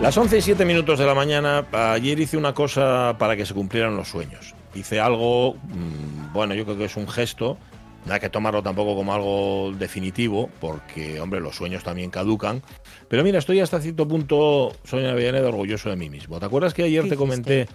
[0.00, 3.52] Las 11 y 7 minutos de la mañana, ayer hice una cosa para que se
[3.52, 4.54] cumplieran los sueños.
[4.74, 7.58] Hice algo, mm, bueno, yo creo que es un gesto,
[8.06, 12.62] no hay que tomarlo tampoco como algo definitivo, porque, hombre, los sueños también caducan.
[13.08, 16.40] Pero mira, estoy hasta cierto punto, soy Avellaneda, orgulloso de mí mismo.
[16.40, 17.68] ¿Te acuerdas que ayer te comenté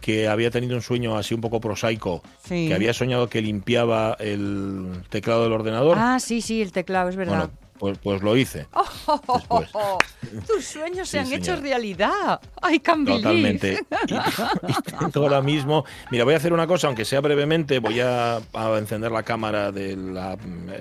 [0.00, 2.68] que había tenido un sueño así un poco prosaico, Sí.
[2.68, 5.98] que había soñado que limpiaba el teclado del ordenador?
[6.00, 7.50] Ah, sí, sí, el teclado, es verdad.
[7.50, 8.66] Bueno, pues, pues lo hice.
[10.46, 12.40] Tus sueños se han hecho realidad.
[12.60, 12.78] Ay.
[12.80, 13.80] Totalmente.
[14.06, 15.84] Y, ahora mismo.
[16.10, 17.78] Mira, voy a hacer una cosa, aunque sea brevemente.
[17.78, 20.36] Voy a, a encender la cámara de la,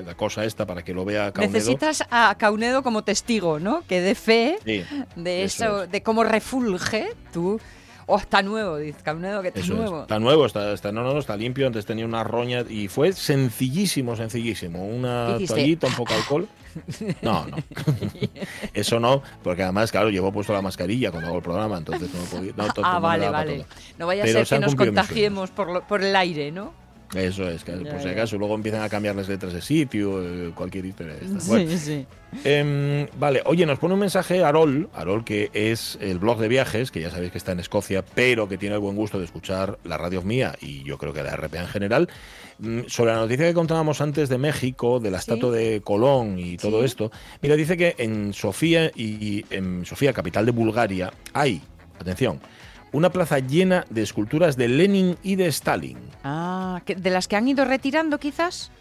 [0.05, 1.53] la cosa esta para que lo vea Caunedo.
[1.53, 3.83] Necesitas a Caunedo como testigo, ¿no?
[3.87, 4.83] Que dé fe Sí,
[5.15, 5.91] de eso eso, es.
[5.91, 7.59] de cómo refulge tú.
[8.07, 9.79] Oh, está nuevo, dice Caunedo, que está Eso es.
[9.79, 10.01] nuevo.
[10.03, 11.65] Está nuevo, está, está, no, no, no, está limpio.
[11.65, 14.85] Antes tenía una roña y fue sencillísimo, sencillísimo.
[14.85, 16.47] Una toallita, un poco de alcohol.
[17.21, 17.57] No, no.
[18.73, 22.41] Eso no, porque además, claro, llevo puesto la mascarilla cuando hago el programa, entonces no.
[22.65, 23.65] No, to- Ah, vale, vale.
[23.97, 26.73] No vaya a ser se que nos contagiemos por, lo- por el aire, ¿no?
[27.13, 30.21] Eso es, que Ya, por si acaso luego empiezan a cambiar las letras de sitio,
[30.23, 31.39] eh, cualquier historia de.
[31.39, 32.05] Sí, Bueno, sí.
[32.43, 36.91] Em, vale, oye, nos pone un mensaje Arol, Arol que es el blog de viajes,
[36.91, 39.77] que ya sabéis que está en Escocia, pero que tiene el buen gusto de escuchar
[39.85, 42.09] la radio mía y yo creo que la RPA en general,
[42.59, 45.31] mm, sobre la noticia que contábamos antes de México, de la Sí.
[45.31, 46.85] estatua de Colón y todo Sí.
[46.87, 47.11] esto.
[47.41, 51.61] Mira, dice que en Sofía y en Sofía, capital de Bulgaria, hay,
[51.99, 52.41] atención,
[52.95, 55.97] una plaza llena de esculturas de Lenin y de Stalin.
[56.23, 58.71] Ah, ¿que- ¿de las que han ido retirando quizás?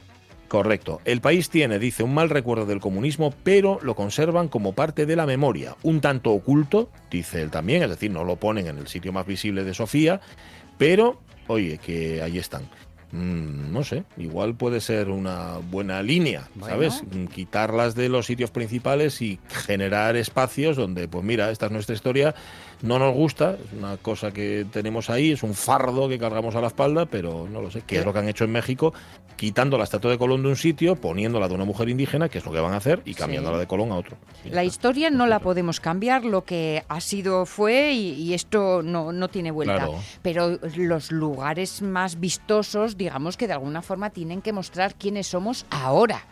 [0.46, 1.00] Correcto.
[1.04, 5.16] El país tiene, dice, un mal recuerdo del comunismo, pero lo conservan como parte de
[5.16, 5.74] la memoria.
[5.82, 9.26] Un tanto oculto, dice él también, es decir, no lo ponen en el sitio más
[9.26, 10.20] visible de Sofía,
[10.78, 12.62] pero, oye, que ahí están.
[13.10, 17.02] Mm, no sé, igual puede ser una buena línea, ¿sabes?
[17.12, 21.94] Mm, Quitarlas de los sitios principales y generar espacios donde, pues mira, esta es nuestra
[21.94, 22.34] historia,
[22.84, 26.60] no nos gusta, es una cosa que tenemos ahí, es un fardo que cargamos a
[26.60, 28.92] la espalda, pero no lo sé, ¿qué es lo que han hecho en México?
[29.36, 32.44] Quitando la estatua de Colón de un sitio, poniéndola de una mujer indígena, que es
[32.44, 34.18] lo que van a hacer, y cambiándola de Colón a otro.
[34.44, 39.12] La historia no la podemos cambiar, lo que ha sido fue y, y esto no,
[39.12, 39.76] no tiene vuelta.
[39.76, 39.94] Claro.
[40.20, 45.64] Pero los lugares más vistosos, digamos que de alguna forma tienen que mostrar quiénes somos
[45.70, 46.26] ahora.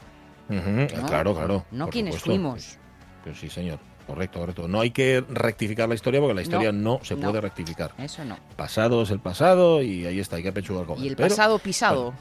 [0.50, 1.06] ¿no?
[1.06, 1.64] Claro, claro.
[1.70, 2.30] No quiénes supuesto.
[2.30, 2.78] fuimos.
[3.24, 3.78] Pues sí, señor.
[4.12, 4.68] Correcto, correcto.
[4.68, 7.22] No hay que rectificar la historia porque la historia no, se no.
[7.30, 7.92] puede rectificar.
[7.98, 8.36] Eso no.
[8.56, 11.58] Pasado es el pasado y ahí está, hay que apechugar con Y el Pero- pasado
[11.58, 12.12] pisado.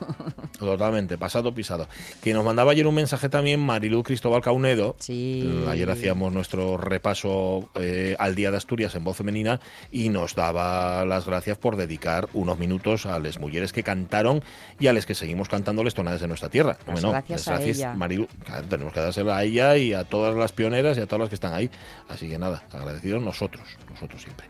[0.58, 1.88] Totalmente, pasado pisado.
[2.24, 4.96] Que nos mandaba ayer un mensaje también Marilu Cristóbal Caunedo.
[5.00, 5.64] Sí.
[5.68, 9.60] Ayer hacíamos nuestro repaso eh, al Día de Asturias en voz femenina
[9.92, 14.44] y nos daba las gracias por dedicar unos minutos a las mujeres que cantaron
[14.80, 16.78] y a las que seguimos cantando las tonades de nuestra tierra.
[16.88, 17.94] Las Hombre, no, gracias las a ella.
[17.96, 18.28] Marilu.
[18.70, 21.36] Tenemos que dársela a ella y a todas las pioneras y a todas las que
[21.36, 21.70] están ahí.
[22.10, 24.48] Así que nada, agradecidos nosotros, nosotros siempre.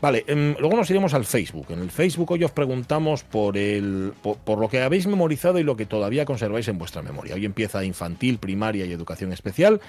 [0.00, 1.66] Vale, em, luego nos iremos al Facebook.
[1.70, 5.62] En el Facebook hoy os preguntamos por, el, por, por lo que habéis memorizado y
[5.62, 7.34] lo que todavía conserváis en vuestra memoria.
[7.34, 9.80] Hoy empieza infantil, primaria y educación especial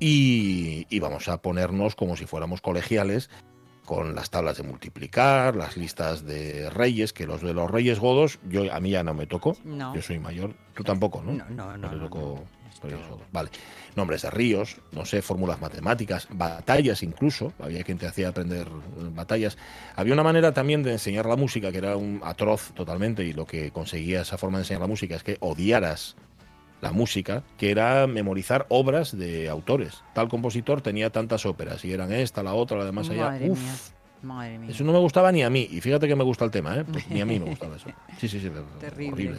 [0.00, 3.30] y, y vamos a ponernos como si fuéramos colegiales
[3.84, 8.38] con las tablas de multiplicar, las listas de reyes, que los de los reyes godos,
[8.48, 9.56] yo a mí ya no me tocó.
[9.64, 9.94] No.
[9.94, 11.32] Yo soy mayor, tú tampoco, ¿no?
[11.32, 12.44] No, no, no.
[13.32, 13.50] Vale.
[13.94, 17.52] Nombres de ríos, no sé, fórmulas matemáticas, batallas incluso.
[17.58, 19.58] Había quien te hacía aprender eh, batallas.
[19.96, 23.46] Había una manera también de enseñar la música que era un atroz totalmente y lo
[23.46, 26.16] que conseguía esa forma de enseñar la música es que odiaras
[26.80, 30.02] la música, que era memorizar obras de autores.
[30.14, 33.26] Tal compositor tenía tantas óperas y eran esta, la otra, la demás allá.
[33.26, 33.72] Madre Uf, mía.
[34.22, 34.70] Madre mía.
[34.70, 35.68] eso no me gustaba ni a mí.
[35.70, 36.84] Y fíjate que me gusta el tema, ¿eh?
[36.84, 37.88] Pues ni a mí me gustaba eso.
[38.18, 38.50] Sí, sí, sí.
[38.80, 39.12] Terrible.
[39.12, 39.38] Horrible.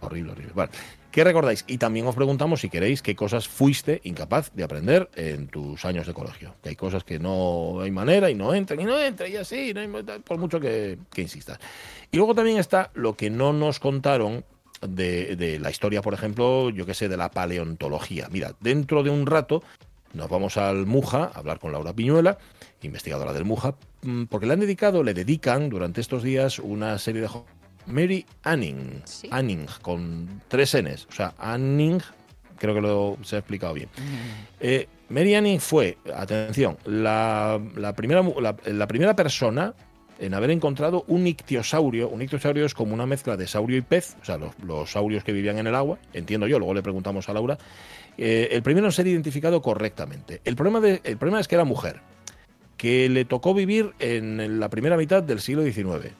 [0.00, 0.52] Horrible, horrible.
[0.54, 0.70] Vale.
[1.12, 1.64] ¿Qué recordáis?
[1.68, 6.06] Y también os preguntamos si queréis qué cosas fuiste incapaz de aprender en tus años
[6.06, 6.54] de colegio.
[6.62, 9.74] Que hay cosas que no hay manera y no entran y no entran y así,
[10.24, 11.58] por mucho que, que insistas.
[12.10, 14.42] Y luego también está lo que no nos contaron
[14.80, 18.28] de, de la historia, por ejemplo, yo qué sé, de la paleontología.
[18.30, 19.62] Mira, dentro de un rato
[20.14, 22.38] nos vamos al Muja a hablar con Laura Piñuela,
[22.80, 27.20] investigadora del Muja, mm, porque le han dedicado, le dedican durante estos días una serie
[27.20, 27.28] de...
[27.86, 29.28] Mary Anning, Sí.
[29.30, 32.00] Anning, con tres Ns, o sea, Anning,
[32.58, 33.88] creo que lo se ha explicado bien.
[34.60, 39.74] Eh, Mary Anning fue, atención, la, la primera, la, la primera persona
[40.18, 42.08] en haber encontrado un ictiosaurio.
[42.08, 45.24] Un ictiosaurio es como una mezcla de saurio y pez, o sea, los, los saurios
[45.24, 47.58] que vivían en el agua, entiendo yo, luego le preguntamos a Laura.
[48.16, 50.40] Eh, el primero en ser identificado correctamente.
[50.44, 52.00] El problema, de, el problema es que era mujer,
[52.76, 56.12] que le tocó vivir en la primera mitad del siglo XIX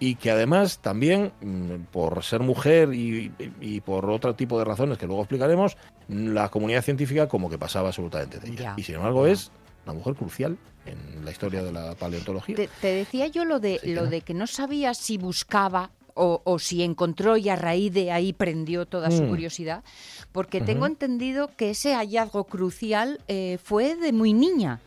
[0.00, 4.98] y que además también, mm, por ser mujer y, y por otro tipo de razones
[4.98, 5.76] que luego explicaremos,
[6.08, 8.74] la comunidad científica como que pasaba absolutamente de ella.
[8.76, 9.50] Y sin embargo es
[9.84, 10.56] una mujer crucial
[10.86, 12.56] en la historia de la paleontología.
[12.56, 14.10] Te, te decía yo lo de, Sí, lo ¿no?
[14.10, 18.32] de que no sabía si buscaba o, o si encontró y a raíz de ahí
[18.32, 19.28] prendió toda su Mm.
[19.28, 19.84] curiosidad,
[20.32, 24.80] porque tengo entendido que ese hallazgo crucial eh, fue de muy niña.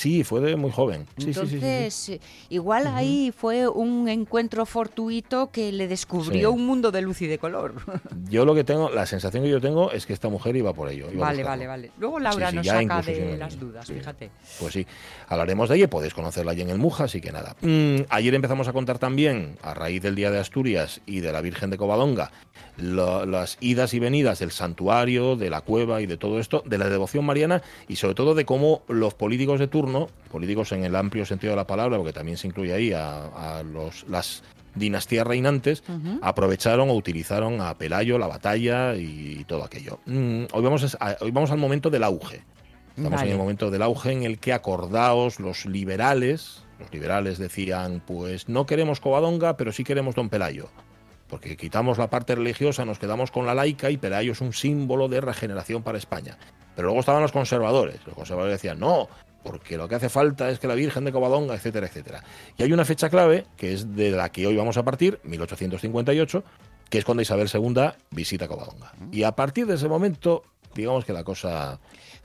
[0.00, 1.06] Sí, fue de muy joven.
[1.18, 1.54] Sí, sí, sí, sí, sí.
[1.56, 7.20] Entonces, eh, igual ahí fue un encuentro fortuito que le descubrió un mundo de luz
[7.20, 7.74] y de color.
[8.30, 10.88] Yo lo que tengo, la sensación que yo tengo es que esta mujer iba por
[10.88, 11.10] ello.
[11.12, 11.90] iba vale, vale, vale.
[11.98, 14.30] Luego Laura nos saca de las dudas, fíjate.
[14.58, 14.86] Pues sí,
[15.28, 17.54] hablaremos de ella, podéis conocerla allí en el Muja, así que nada.
[17.60, 21.42] Mm, ayer empezamos a contar también, a raíz del Día de Asturias y de la
[21.42, 22.30] Virgen de Covadonga,
[22.82, 26.78] lo- las idas y venidas del santuario, de la cueva y de todo esto, de
[26.78, 30.96] la devoción mariana y sobre todo de cómo los políticos de turno, políticos en el
[30.96, 34.42] amplio sentido de la palabra, porque también se incluye ahí a, a los, las
[34.74, 35.82] dinastías reinantes,
[36.22, 39.98] aprovecharon o utilizaron a Pelayo, la batalla y todo aquello.
[40.06, 42.42] Mm, hoy, vamos a- hoy vamos al momento del auge.
[42.96, 43.26] Estamos Vale.
[43.30, 48.48] en el momento del auge en el que acordaos los liberales, los liberales decían, pues
[48.48, 50.68] no queremos Covadonga, pero sí queremos Don Pelayo.
[51.30, 55.08] Porque quitamos la parte religiosa, nos quedamos con la laica y Pelayo es un símbolo
[55.08, 56.36] de regeneración para España.
[56.74, 58.04] Pero luego estaban los conservadores.
[58.04, 59.08] Los conservadores decían, no,
[59.42, 62.22] porque lo que hace falta es que la Virgen de Covadonga, etcétera, etcétera.
[62.58, 66.44] Y hay una fecha clave, que es de la que hoy vamos a partir, 1858,
[66.88, 68.92] que es cuando Isabel II visita Covadonga.
[69.12, 70.42] Y a partir de ese momento,
[70.74, 71.78] digamos que la cosa,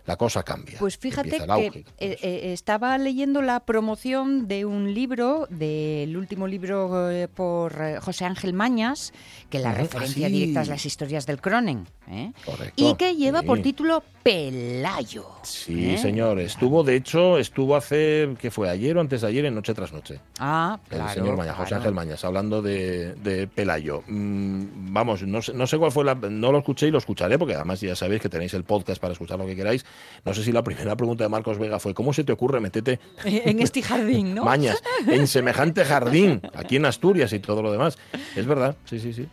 [0.05, 0.77] la cosa cambia.
[0.79, 2.27] Pues fíjate el que eh, eso.
[2.27, 8.25] eh, estaba leyendo la promoción de un libro, del último libro eh, por eh, José
[8.25, 9.13] Ángel Mañas,
[9.49, 10.35] que la referencia ah, sí.
[10.35, 12.31] directa es las historias del Cronen, ¿eh?
[12.75, 13.47] Y que lleva sí.
[13.47, 15.25] por título Pelayo.
[15.43, 15.97] Sí, ¿eh?
[15.97, 16.39] señor.
[16.39, 18.69] Estuvo, de hecho, estuvo hace, ¿qué fue?
[18.69, 20.19] Ayer o antes de ayer en Noche tras Noche.
[20.39, 21.13] Ah, El claro.
[21.13, 21.81] señor Mañas, José claro.
[21.81, 24.03] Ángel Mañas, hablando de, de Pelayo.
[24.07, 26.15] Mm, vamos, no sé, no sé cuál fue la.
[26.15, 29.13] No lo escuché y lo escucharé, porque además ya sabéis que tenéis el podcast para
[29.13, 29.85] escuchar lo que queráis.
[30.23, 32.99] No sé si la primera pregunta de Marcos Vega fue: ¿Cómo se te ocurre meterte
[33.25, 34.43] En este jardín, ¿no?
[34.45, 37.97] Mañas en semejante jardín aquí en Asturias y todo lo demás?
[38.35, 39.27] Es verdad, sí, sí, sí.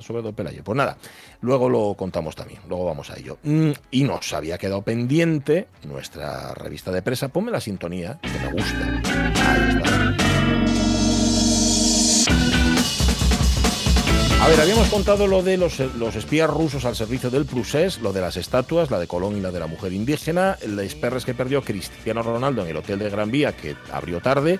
[0.00, 0.64] Sobre Don Pelayo.
[0.64, 0.96] Pues nada,
[1.42, 3.36] luego lo contamos también, luego vamos a ello.
[3.42, 7.28] Mm, Y nos había quedado pendiente nuestra revista de presa.
[7.28, 9.02] Ponme la sintonía, que me gusta.
[9.50, 10.29] Ahí está.
[14.40, 18.12] A ver, habíamos contado lo de los, los espías rusos al servicio del Prusés, lo
[18.12, 21.34] de las estatuas, la de Colón y la de la mujer indígena, las perres que
[21.34, 24.58] perdió Cristiano Ronaldo en el hotel de Gran Vía, que abrió tarde,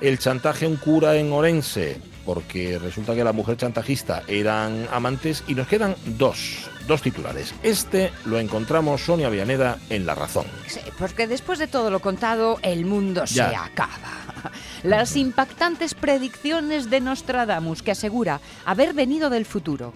[0.00, 5.44] el chantaje a un cura en Orense, porque resulta que la mujer chantajista eran amantes,
[5.46, 7.54] y nos quedan dos, dos titulares.
[7.62, 10.46] Este lo encontramos Sonia Villaneda en La Razón.
[10.66, 14.29] Sí, porque después de todo lo contado, el mundo se acaba.
[14.82, 19.92] Las impactantes predicciones de Nostradamus, que asegura haber venido del futuro.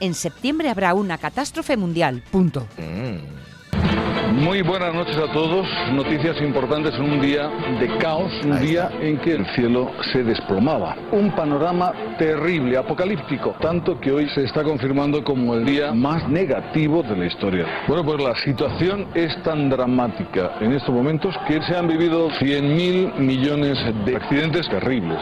[0.00, 2.22] En septiembre habrá una catástrofe mundial.
[2.30, 2.66] Punto.
[2.76, 3.37] Mm.
[4.32, 5.66] Muy buenas noches a todos.
[5.92, 7.48] Noticias importantes en un día
[7.80, 10.96] de caos, un día en que el cielo se desplomaba.
[11.12, 17.02] Un panorama terrible, apocalíptico, tanto que hoy se está confirmando como el día más negativo
[17.02, 17.66] de la historia.
[17.88, 23.14] Bueno, pues la situación es tan dramática en estos momentos que se han vivido 100.000
[23.16, 25.18] millones de accidentes terribles.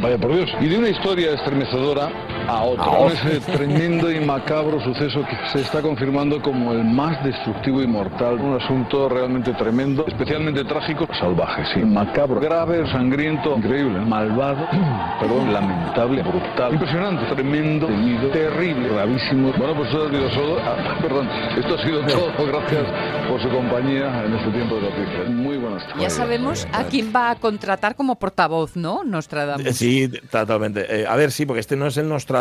[0.00, 0.50] Vaya por Dios.
[0.60, 2.10] Y de una historia estremecedora
[2.48, 2.84] a otra.
[2.84, 7.82] A Con ese tremendo y macabro suceso que se está confirmando como el más destructivo
[7.82, 8.40] y mortal.
[8.40, 11.80] Un asunto realmente tremendo, especialmente trágico, salvaje, sí.
[11.80, 14.66] Macabro, grave, sangriento, increíble, malvado,
[15.20, 19.52] perdón, lamentable, brutal, impresionante, tremendo, temido, terrible, gravísimo.
[19.56, 20.58] Bueno, pues esto ha sido todo.
[20.60, 22.46] ah, perdón, esto ha sido todo.
[22.46, 22.86] Gracias
[23.28, 25.28] por su compañía en este tiempo de noticias.
[25.30, 26.02] Muy buenas tardes.
[26.02, 29.02] Ya sabemos a quién va a contratar como portavoz, ¿no?
[29.04, 29.66] Nostradamus.
[29.66, 31.02] Eh, Sí, totalmente.
[31.02, 32.33] Eh, a ver, sí, porque este no es el Nostradamus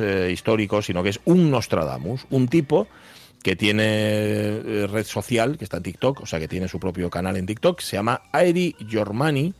[0.00, 2.86] eh, histórico, sino que es un Nostradamus, un tipo
[3.42, 7.10] que tiene eh, red social, que está en TikTok, o sea, que tiene su propio
[7.10, 9.54] canal en TikTok, se llama Aeri Yormani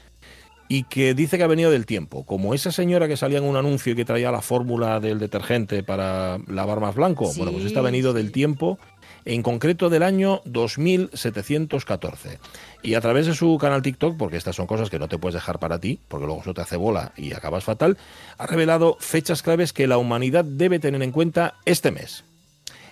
[0.69, 2.25] y que dice que ha venido del tiempo.
[2.25, 5.83] Como esa señora que salía en un anuncio y que traía la fórmula del detergente
[5.83, 8.79] para lavar más blanco, Sí, bueno, pues esta ha venido del tiempo,
[9.25, 12.39] en concreto del año 2714.
[12.83, 15.35] Y a través de su canal TikTok, porque estas son cosas que no te puedes
[15.35, 17.97] dejar para ti, porque luego eso te hace bola y acabas fatal,
[18.39, 22.25] ha revelado fechas claves que la humanidad debe tener en cuenta este mes.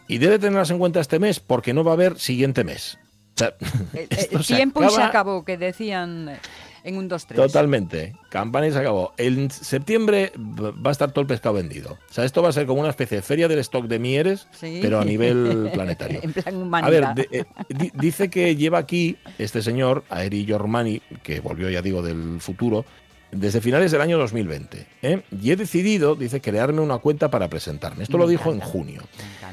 [0.07, 2.99] Y debe tenerlas en cuenta este mes porque no va a haber siguiente mes.
[3.35, 3.55] O sea,
[3.95, 6.39] El, el se tiempo y se acabó, que decían.
[6.85, 7.35] En un 2-3.
[7.35, 8.15] Totalmente.
[8.29, 9.13] Campana y se acabó.
[9.17, 11.99] En septiembre va a estar todo el pescado vendido.
[12.11, 14.47] O sea, esto va a ser como una especie de feria del stock de Mieres,
[14.53, 14.79] Sí.
[14.83, 16.21] pero a nivel planetario.
[16.23, 21.01] en plan A ver, de- eh, di- dice que lleva aquí este señor, Aeri Giormani,
[21.23, 22.85] que volvió, ya digo, del futuro,
[23.33, 24.87] desde finales del año 2020.
[25.03, 25.23] ¿eh?
[25.41, 28.03] Y he decidido, dice, crearme una cuenta para presentarme.
[28.03, 29.03] Esto Me lo dijo en junio.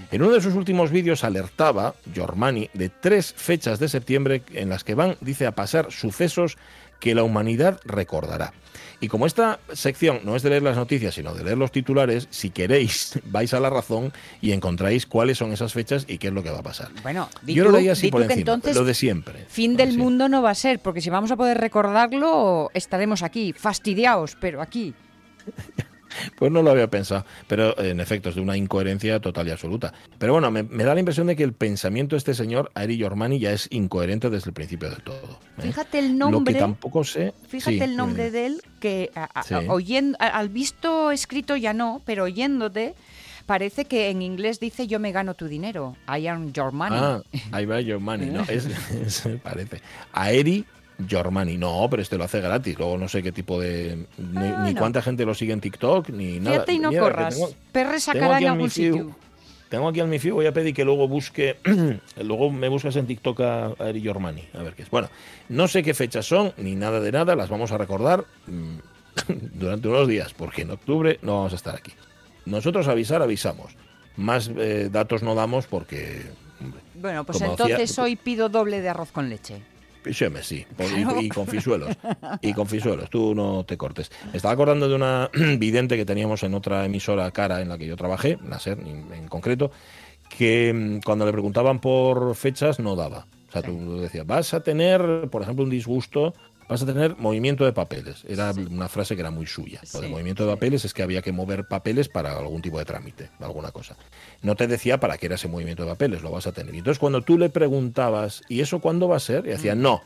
[0.10, 4.84] En uno de sus últimos vídeos alertaba, Giormani, de tres fechas de septiembre en las
[4.84, 6.58] que van, dice, a pasar sucesos
[7.00, 8.54] que la humanidad recordará.
[9.00, 12.28] Y como esta sección no es de leer las noticias, sino de leer los titulares,
[12.32, 14.12] si queréis, vais a la razón
[14.42, 16.90] y encontráis cuáles son esas fechas y qué es lo que va a pasar.
[17.04, 19.46] Bueno, Yo tú- lo leí así por encima, entonces lo de siempre.
[19.50, 19.98] fin del Sí.
[19.98, 24.62] mundo no va a ser, porque si vamos a poder recordarlo, estaremos aquí, fastidiados, pero
[24.64, 24.96] aquí.
[26.38, 29.94] Pues no lo había pensado, pero en efecto es de una incoherencia total y absoluta.
[30.18, 32.98] Pero bueno, me, me da la impresión de que el pensamiento de este señor, Aeri
[32.98, 35.40] Giormani, ya es incoherente desde el principio del todo.
[35.58, 35.62] ¿eh?
[35.64, 36.54] Fíjate el Lo nombre.
[36.54, 37.34] que tampoco sé.
[37.48, 39.56] Fíjate sí, el nombre de él, que a- a- Sí.
[39.68, 42.96] oyendo, al visto escrito ya no, pero oyéndote,
[43.46, 45.96] parece que en inglés dice yo me gano tu dinero.
[46.08, 46.98] I earn your money.
[47.02, 47.22] Ah,
[47.52, 48.66] ahí va Giormani, no, es,
[49.06, 49.82] es- parece.
[50.12, 50.66] Aeri
[51.00, 54.06] Giormani, no, pero este lo hace gratis, luego no sé qué tipo de...
[54.18, 56.52] Ni, cuánta gente lo sigue en TikTok, ni nada.
[56.56, 57.36] Fíjate y no Mira, corras.
[57.36, 59.16] tengo- Perre sacará aquí en al algún sitio.
[59.70, 61.58] Tengo aquí al Mifiu, voy a pedir que luego busque,
[62.24, 64.90] luego me buscas en TikTok a, a Eri Giormani, a ver qué es.
[64.90, 65.10] Bueno,
[65.50, 68.78] no sé qué fechas son, ni nada de nada, las vamos a recordar mm,
[69.54, 71.92] durante unos días, porque en octubre no vamos a estar aquí.
[72.46, 73.74] Nosotros avisar, avisamos.
[74.16, 76.24] Más eh, datos no damos porque...
[76.62, 79.62] hombre, Bueno, pues entonces hoy pido doble de arroz con leche.
[80.14, 80.66] Sí.
[81.22, 81.98] Y- con fisuelos.
[82.42, 83.10] Y con fisuelos.
[83.10, 84.12] Tú no te cortes.
[84.32, 87.86] Me estaba acordando de una vidente que teníamos en otra emisora cara en la que
[87.88, 89.72] yo trabajé, la SER en, en concreto,
[90.30, 93.28] que mm, cuando le preguntaban por fechas no daba.
[93.48, 96.34] O sea, tú decías, vas a tener, por ejemplo, un disgusto,
[96.68, 98.24] vas a tener movimiento de papeles.
[98.28, 99.82] Era una frase que era muy suya.
[99.94, 102.80] Lo de Sí, movimiento de papeles es que había que mover papeles para algún tipo
[102.80, 103.96] de trámite, alguna cosa.
[104.42, 106.76] No te decía para qué era ese movimiento de papeles, lo vas a tener.
[106.76, 109.46] Y entonces cuando tú le preguntabas, ¿y eso cuándo va a ser?
[109.46, 110.02] Y decía, no.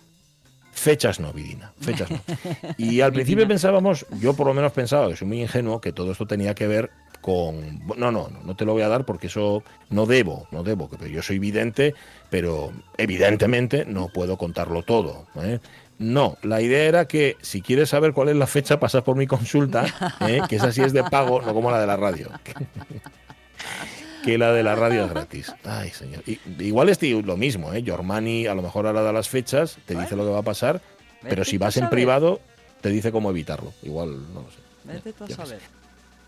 [0.73, 2.21] Fechas no, Vidina, fechas no.
[2.77, 6.11] Y al principio pensábamos, yo por lo menos pensaba, que soy muy ingenuo, que todo
[6.13, 6.89] esto tenía que ver
[7.21, 7.79] con...
[7.97, 10.89] No, no, no, no te lo voy a dar porque eso no debo, no debo,
[11.07, 11.93] yo soy vidente,
[12.29, 15.27] pero evidentemente no puedo contarlo todo.
[15.41, 15.59] ¿eh?
[16.01, 19.27] No, la idea era que si quieres saber cuál es la fecha, pasas por mi
[19.27, 19.85] consulta,
[20.21, 20.41] ¿eh?
[20.49, 22.31] que esa sí es de pago, no como la de la radio.
[24.23, 25.53] que la de la radio es gratis.
[25.63, 26.23] Ay, señor.
[26.25, 27.83] Y- igual es lo mismo, ¿eh?
[27.83, 30.81] Giormani a lo mejor ahora da las fechas, te dice lo que va a pasar,
[31.21, 32.41] pero si vas en privado,
[32.81, 33.71] te dice cómo evitarlo.
[33.83, 34.57] Igual, no lo sé.
[34.85, 35.59] Vete tú a saber.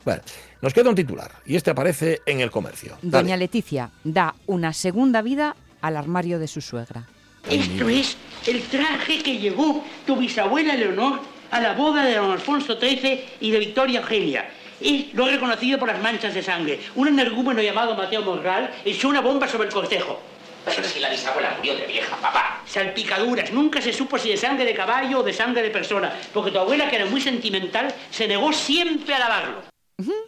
[0.05, 0.21] Bueno,
[0.61, 2.95] nos queda un titular y este aparece en el comercio.
[3.01, 3.23] Dale.
[3.23, 7.07] Doña Leticia da una segunda vida al armario de su suegra.
[7.49, 11.19] Esto es el traje que llevó tu bisabuela Leonor
[11.51, 14.49] a la boda de don Alfonso XIII y de Victoria Eugenia.
[14.81, 16.79] Y lo he reconocido por las manchas de sangre.
[16.95, 20.19] Un energúmeno llamado Mateo Morral echó una bomba sobre el cortejo.
[20.65, 22.61] Pero si la bisabuela murió de vieja, papá.
[22.65, 23.51] Salpicaduras.
[23.51, 26.13] Nunca se supo si de sangre de caballo o de sangre de persona.
[26.33, 29.63] Porque tu abuela, que era muy sentimental, se negó siempre a lavarlo.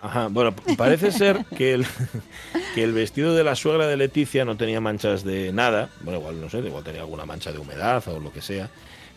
[0.02, 1.86] Ajá, bueno, parece ser que el,
[2.76, 5.88] que el vestido de la suegra de Leticia no tenía manchas de nada.
[6.02, 8.70] Bueno, igual no sé, igual tenía alguna mancha de humedad o lo que sea.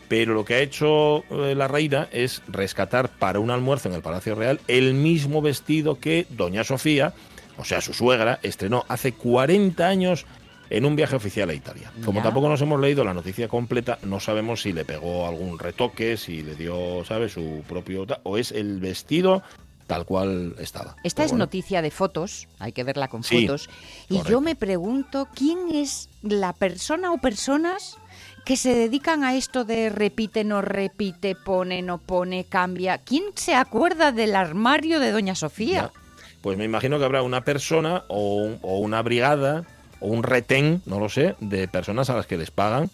[0.07, 4.01] Pero lo que ha hecho eh, la reina es rescatar para un almuerzo en el
[4.01, 7.13] Palacio Real el mismo vestido que Doña Sofía,
[7.57, 10.25] o sea, su suegra, estrenó hace 40 años
[10.69, 11.91] en un viaje oficial a Italia.
[12.05, 12.23] Como Ya.
[12.23, 16.43] tampoco nos hemos leído la noticia completa, no sabemos si le pegó algún retoque, si
[16.43, 18.07] le dio, ¿sabes?, su propio...
[18.23, 19.43] o es el vestido
[19.89, 20.95] tal cual estaba.
[21.03, 23.67] Esta Pero es bueno, noticia de fotos, hay que verla con Sí, fotos.
[24.07, 24.29] Y correcto.
[24.29, 27.97] yo me pregunto, ¿quién es la persona o personas
[28.45, 32.99] que se dedican a esto de repite, no repite, pone, no pone, cambia?
[32.99, 35.91] ¿Quién se acuerda del armario de Doña Sofía?
[35.93, 35.99] Ya.
[36.41, 39.65] Pues me imagino que habrá una persona o, un- o una brigada
[39.99, 42.89] o un retén, no lo sé, de personas a las que les pagan,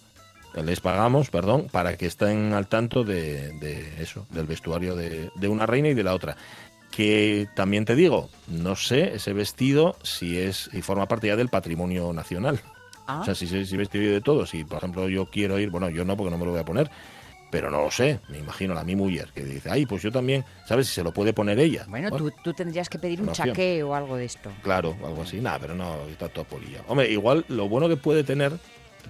[0.63, 5.47] les pagamos, perdón, para que estén al tanto de, de eso, del vestuario de, de
[5.49, 6.37] una reina y de la otra.
[6.95, 11.49] Que también te digo, no sé ese vestido si es y forma parte ya del
[11.49, 12.61] patrimonio nacional.
[13.05, 13.19] Ah.
[13.21, 16.05] O sea, si, si vestido de todo, si por ejemplo yo quiero ir, bueno, yo
[16.05, 16.89] no porque no me lo voy a poner,
[17.51, 20.43] pero no lo sé, me imagino a mi mujer que dice, ay, pues yo también,
[20.67, 20.87] ¿sabes?
[20.87, 21.85] Si se lo puede poner ella.
[21.87, 24.51] Bueno, tú, tú tendrías que pedir un chaqué o algo de esto.
[24.61, 25.39] Claro, algo así.
[25.39, 26.81] Nada, pero no, está todo polilla.
[26.87, 28.53] Hombre, igual lo bueno que puede tener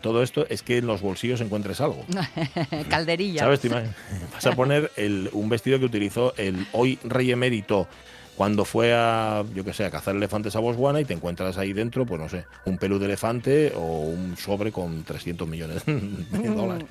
[0.02, 2.06] todo esto es que en los bolsillos encuentres algo.
[2.90, 3.42] Calderilla.
[3.42, 3.62] ¿Sabes?
[4.34, 7.88] Vas a poner el- un vestido que utilizó el hoy rey emérito
[8.36, 11.72] cuando fue a, yo que sé, a cazar elefantes a Botswana y te encuentras ahí
[11.72, 16.50] dentro, pues no sé, un pelú de elefante o un sobre con 300 millones de
[16.50, 16.86] dólares.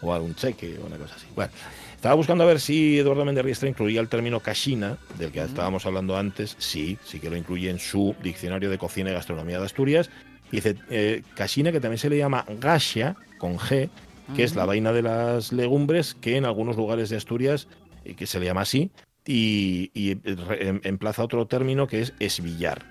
[0.00, 1.26] o algún cheque o una cosa así.
[1.36, 1.52] Bueno,
[1.94, 5.84] estaba buscando a ver si Eduardo Méndez Riestra incluía el término cachina, del que estábamos
[5.84, 6.56] hablando antes.
[6.58, 10.08] Sí, sí que lo incluye en su diccionario de cocina y gastronomía de Asturias.
[10.50, 13.88] Dice eh, cachina, que también se le llama gasha, con G,
[14.36, 17.66] que es la vaina de las legumbres, que en algunos lugares de Asturias,
[18.04, 18.90] eh, que se le llama así,
[19.26, 22.84] y, y re- em- emplaza otro término que es esbillar.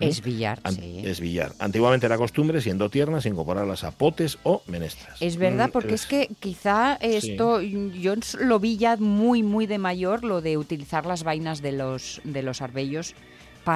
[0.00, 0.08] ¿eh?
[0.08, 1.02] Es billar, An- sí.
[1.04, 1.52] Es billar.
[1.58, 5.20] Antiguamente era costumbre, siendo tiernas, incorporarlas a potes o menestras.
[5.22, 9.78] Es verdad, Mm, porque es que quizá esto, yo lo vi ya muy, muy de
[9.78, 13.14] mayor, lo de utilizar las vainas de los, de los arbellos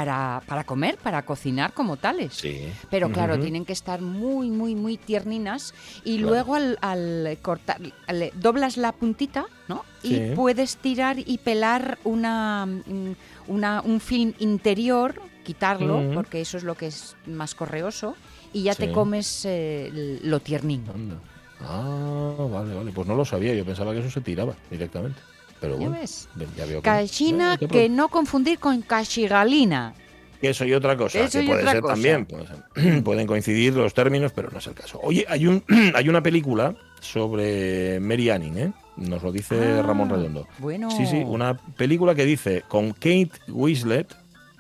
[0.01, 2.35] para, para comer, para cocinar como tales.
[2.35, 2.73] Sí.
[2.91, 6.31] Pero claro, tienen que estar muy, muy, muy tierninas y Claro.
[6.31, 9.85] luego al, al cortar, al- doblas la puntita, ¿no?
[10.01, 10.15] Sí.
[10.15, 13.13] Y puedes tirar y pelar una, mm,
[13.49, 18.15] una, un film interior, quitarlo, porque eso es lo que es más correoso,
[18.53, 18.85] y ya Sí.
[18.87, 20.85] te comes eh, lo tiernín.
[20.95, 21.17] Anda.
[21.63, 22.93] Ah, vale, vale.
[22.93, 23.55] Pues no lo sabía.
[23.55, 25.21] Yo pensaba que eso se tiraba directamente.
[25.61, 26.29] Pero ¿Ya bueno, ves?
[26.35, 26.97] ven, ya veo que no.
[26.97, 29.95] Cachina, Bueno, ¿qué que no confundir con cachigalina.
[30.43, 31.95] Eso y otra cosa, Eso que puede ser cosa.
[31.95, 32.27] también.
[33.05, 34.99] pueden coincidir los términos, pero no es el caso.
[35.03, 35.63] Oye, hay, un,
[35.95, 38.73] hay una película sobre Mary Anning, ¿eh?
[38.97, 40.47] Nos lo dice Ah, Ramón Redondo.
[40.59, 40.91] Bueno.
[40.91, 44.15] Sí, sí, una película que dice con Kate Winslet,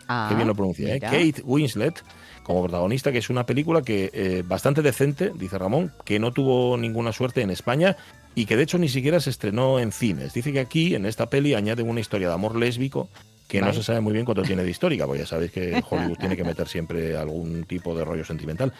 [0.08, 1.00] Ah, que bien lo pronuncia, ¿eh?
[1.00, 2.02] Kate Winslet
[2.42, 6.76] como protagonista, que es una película que eh, bastante decente, dice Ramón, que no tuvo
[6.76, 7.96] ninguna suerte en España
[8.34, 10.32] y que de hecho ni siquiera se estrenó en cines.
[10.32, 13.08] Dice que aquí, en esta peli, añaden una historia de amor lésbico
[13.48, 16.18] que no se sabe muy bien cuánto tiene de histórica, porque ya sabéis que Hollywood
[16.18, 18.72] tiene que meter siempre algún tipo de rollo sentimental.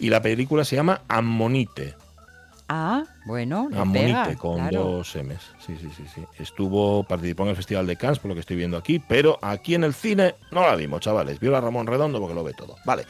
[0.00, 1.94] Y la película se llama Ammonite.
[2.68, 4.84] Ah, bueno, le Ammonite pega, con claro.
[4.84, 5.40] dos M's.
[5.64, 6.22] Sí, sí, sí, sí.
[6.38, 9.74] Estuvo, participó en el Festival de Cannes, por lo que estoy viendo aquí, pero aquí
[9.74, 11.40] en el cine no la vimos, chavales.
[11.40, 12.76] Vio a Ramón Redondo porque lo ve todo.
[12.84, 13.06] Vale.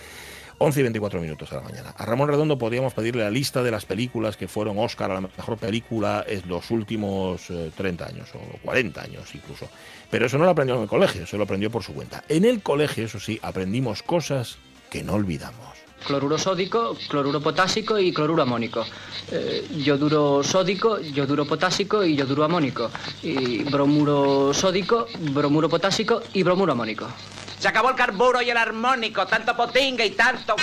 [0.58, 1.94] 11 y 24 minutos de la mañana.
[1.96, 5.20] A Ramón Redondo podríamos pedirle la lista de las películas que fueron Oscar a la
[5.20, 9.68] mejor película en los últimos eh, 30 años o 40 años incluso.
[10.10, 12.24] Pero eso no lo aprendió en el colegio, se lo aprendió por su cuenta.
[12.28, 14.58] En el colegio, eso sí, aprendimos cosas
[14.90, 15.78] que no olvidamos.
[16.06, 18.84] Cloruro sódico, cloruro potásico y cloruro amónico.
[19.30, 22.90] Eh, yoduro sódico, yoduro potásico y yoduro amónico.
[23.22, 27.08] Y bromuro sódico, bromuro potásico y bromuro amónico.
[27.58, 30.54] Se acabó el carburo y el armónico, tanto potinga y tanto...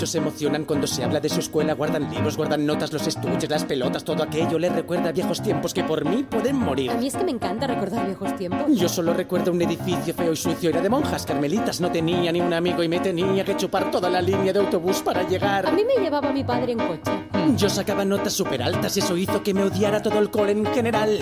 [0.00, 3.50] Muchos se emocionan cuando se habla de su escuela, guardan libros, guardan notas, los estuches,
[3.50, 6.90] las pelotas, todo aquello les recuerda a viejos tiempos que por mí pueden morir.
[6.90, 8.74] A mí es que me encanta recordar viejos tiempos.
[8.74, 12.40] Yo solo recuerdo un edificio feo y sucio, era de monjas carmelitas, no tenía ni
[12.40, 15.66] un amigo y me tenía que chupar toda la línea de autobús para llegar.
[15.66, 17.12] A mí me llevaba mi padre en coche.
[17.56, 20.64] Yo sacaba notas súper altas y eso hizo que me odiara todo el cole en
[20.66, 21.18] general.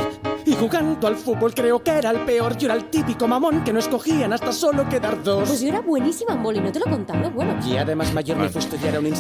[0.47, 2.57] Y jugando al fútbol creo que era el peor.
[2.57, 5.49] Yo era el típico mamón que no escogían hasta solo quedar dos.
[5.49, 7.31] Pues yo era buenísima en boli, ¿no te lo he contado?
[7.31, 8.49] Bueno, Y además mayor me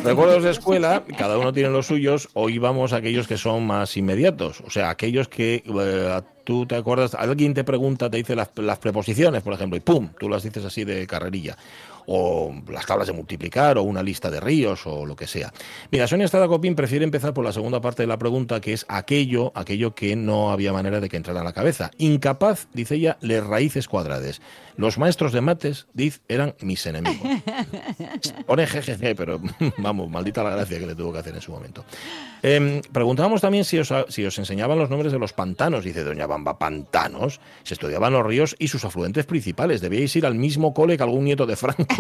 [0.05, 2.29] Recuerdos de escuela, cada uno tiene los suyos.
[2.35, 4.61] Hoy vamos a aquellos que son más inmediatos.
[4.61, 8.79] O sea, aquellos que eh, tú te acuerdas, alguien te pregunta, te dice las, las
[8.79, 10.11] preposiciones, por ejemplo, y ¡pum!
[10.19, 11.57] Tú las dices así de carrerilla.
[12.11, 15.53] O las tablas de multiplicar, o una lista de ríos, o lo que sea.
[15.91, 18.87] Mira, Sonia Estrada Copín prefiere empezar por la segunda parte de la pregunta, que es
[18.89, 21.91] aquello, aquello que no había manera de que entrara en la cabeza.
[21.99, 24.41] Incapaz, dice ella, les raíces cuadradas.
[24.77, 27.29] Los maestros de mates, diz, eran mis enemigos.
[28.47, 29.41] Pone jejeje, pero
[29.79, 31.85] vamos, maldita la gracia que le tuvo que hacer en su momento.
[32.43, 35.85] Em, preguntábamos también si os, si os enseñaban los nombres de los pantanos.
[35.85, 37.41] Dice Doña Bamba, pantanos.
[37.65, 39.81] Se estudiaban los ríos y sus afluentes principales.
[39.81, 41.98] Debíais ir al mismo cole que algún nieto de Franco,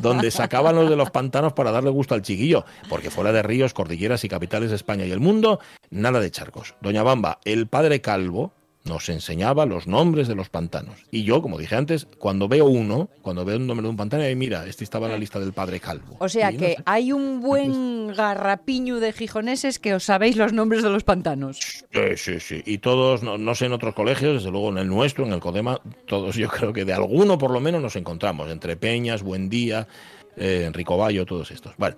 [0.00, 2.64] donde sacaban los de los pantanos para darle gusto al chiquillo.
[2.88, 6.74] Porque fuera de ríos, cordilleras y capitales de España y el mundo, nada de charcos.
[6.80, 8.52] Doña Bamba, el padre Calvo,
[8.84, 11.00] nos enseñaba los nombres de los pantanos.
[11.10, 14.28] Y yo, como dije antes, cuando veo uno, cuando veo un nombre de un pantano,
[14.28, 16.16] y mira, este estaba en la lista del padre Calvo.
[16.20, 16.82] O sea Y no que sé.
[16.84, 21.58] hay un buen garrapiño de gijoneses que os sabéis los nombres de los pantanos.
[21.92, 22.62] Sí, sí, sí.
[22.66, 25.40] Y todos, no, no sé en otros colegios, desde luego en el nuestro, en el
[25.40, 28.50] Codema, todos yo creo que de alguno por lo menos nos encontramos.
[28.50, 29.88] Entre Peñas, Buendía,
[30.36, 31.74] eh, Enrico Bayo, todos estos.
[31.78, 31.96] Vale.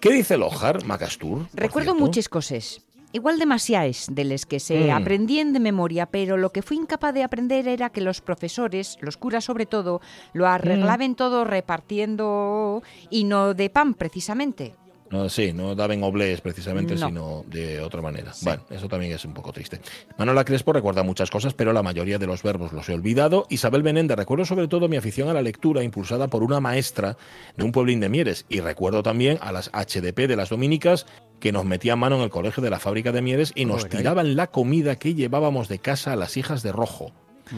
[0.00, 1.46] ¿Qué dice Lojar, Macastur?
[1.54, 2.82] Recuerdo muchas cosas.
[3.12, 4.90] Igual demasiadas de las que se Mm.
[4.90, 9.16] aprendían de memoria, pero lo que fui incapaz de aprender era que los profesores, los
[9.16, 10.00] curas sobre todo,
[10.34, 14.74] lo arreglaban todo repartiendo y no de pan precisamente.
[15.10, 17.06] No, sí, no daban oblees precisamente, No.
[17.06, 18.32] sino de otra manera.
[18.42, 19.80] Bueno, eso también es un poco triste.
[20.18, 23.46] Manuela Crespo recuerda muchas cosas, pero la mayoría de los verbos los he olvidado.
[23.48, 27.16] Isabel Benende, recuerdo sobre todo mi afición a la lectura impulsada por una maestra
[27.56, 28.44] de un pueblín de Mieres.
[28.48, 31.06] Y recuerdo también a las HDP de las dominicas
[31.40, 34.36] que nos metían mano en el colegio de la fábrica de Mieres y nos tiraban
[34.36, 37.12] la comida que llevábamos de casa a las hijas de rojo.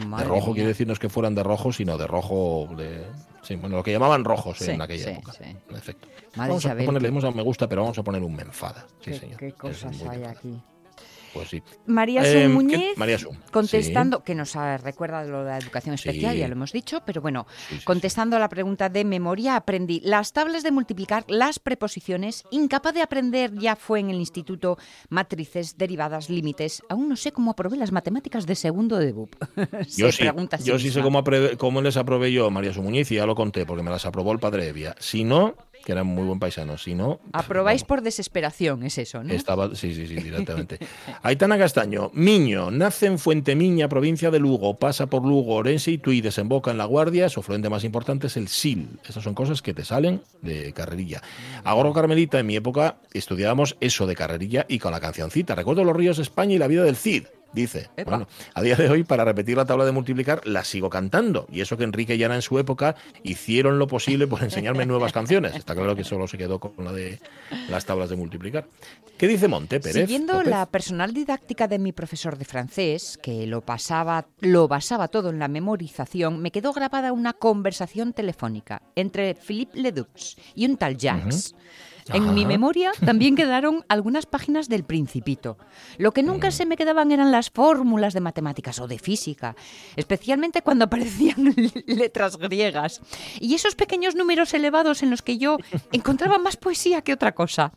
[0.05, 0.53] Madre de rojo mía.
[0.55, 3.05] quiere decir no es que fueran de rojo, sino de rojo de...
[3.43, 5.31] Sí, bueno, lo que llamaban rojos Sí, en aquella sí, época.
[5.33, 5.43] sí.
[5.43, 6.07] En efecto.
[6.35, 8.35] Madre vamos Isabel, a ponerle, qué- hemos dado me gusta, pero vamos a poner un
[8.35, 8.85] me enfada.
[8.99, 9.37] Sí, qué, señor.
[9.39, 10.61] qué cosas hay aquí.
[11.33, 11.63] Pues sí.
[11.85, 13.17] María Eh, Sun ¿qué- Muñiz, María
[13.51, 16.39] contestando, que nos recuerda lo de la educación especial, Sí.
[16.39, 17.45] ya lo hemos dicho, pero bueno,
[17.85, 23.01] contestando a la pregunta de memoria, aprendí las tablas de multiplicar, las preposiciones, incapaz de
[23.01, 24.77] aprender, ya fue en el instituto,
[25.09, 26.83] matrices, derivadas, límites.
[26.89, 29.35] Aún no sé cómo aprobé las matemáticas de segundo de BUP.
[29.97, 30.23] Yo sí,
[30.63, 33.25] yo sí sé cómo, apre- cómo les aprobé yo a María Su Muñiz y ya
[33.25, 34.95] lo conté porque me las aprobó el padre Evia.
[34.99, 37.19] Si no, que era muy buen paisano, si no...
[37.33, 39.33] Aprobáis vamos, por desesperación, es eso, ¿no?
[39.33, 40.79] Estaba, sí, sí, sí, directamente.
[41.23, 46.21] Aitana Castaño, Miño, nace en Fuentemiña, provincia de Lugo, pasa por Lugo, Orense y Tui,
[46.21, 48.99] desemboca en La Guardia, su afluente más importante es el Sil.
[49.07, 51.21] Esas son cosas que te salen de carrerilla.
[51.63, 55.55] Agoro Carmelita, en mi época estudiábamos eso de carrerilla y con la cancioncita.
[55.55, 57.25] Recuerdo los ríos de España y la vida del Cid.
[57.53, 58.11] Dice, Epa.
[58.11, 61.61] bueno, a día de hoy para repetir la tabla de multiplicar la sigo cantando y
[61.61, 65.55] eso que Enrique y Ana en su época hicieron lo posible por enseñarme nuevas canciones.
[65.55, 67.19] Está claro que solo se quedó con la de
[67.69, 68.67] las tablas de multiplicar.
[69.17, 70.07] ¿Qué dice Monte Pérez?
[70.07, 70.49] Siguiendo López?
[70.49, 75.39] la personal didáctica de mi profesor de francés, que lo pasaba, lo basaba todo en
[75.39, 81.53] la memorización, me quedó grabada una conversación telefónica entre Philippe Ledoux y un tal Jacques.
[82.13, 85.57] En mi memoria también quedaron algunas páginas del Principito.
[85.97, 86.51] Lo que nunca Mm.
[86.51, 89.55] se me quedaban eran las fórmulas de matemáticas o de física,
[89.95, 91.53] especialmente cuando aparecían
[91.85, 93.01] letras griegas
[93.39, 95.57] y esos pequeños números elevados en los que yo
[95.91, 97.71] encontraba más poesía que otra cosa.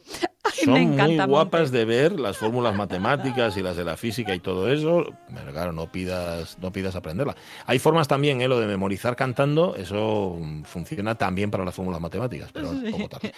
[0.44, 1.78] Ay, Son me muy guapas Monte.
[1.78, 5.06] de ver las fórmulas matemáticas y las de la física y todo eso.
[5.34, 7.34] Pero claro, no pidas, no pidas aprenderla.
[7.66, 8.48] Hay formas también, ¿eh?
[8.48, 13.08] lo de memorizar cantando, eso mm, funciona también para las fórmulas matemáticas, pero es poco
[13.08, 13.32] tarde.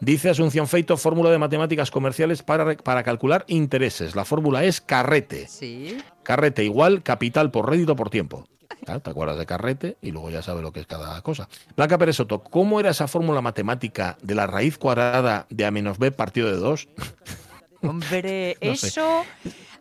[0.00, 4.16] Dice Asunción Feito, fórmula de matemáticas comerciales para, para calcular intereses.
[4.16, 5.46] La fórmula es carrete.
[5.48, 5.98] Sí.
[6.22, 8.46] Carrete igual capital por rédito por tiempo.
[8.84, 11.48] Claro, Te acuerdas de carrete y luego ya sabes lo que es cada cosa.
[11.76, 15.98] Blanca Pérez Soto, ¿cómo era esa fórmula matemática de la raíz cuadrada de A menos
[15.98, 16.88] B partido de 2?
[17.82, 18.86] Hombre, No sé.
[18.88, 19.24] eso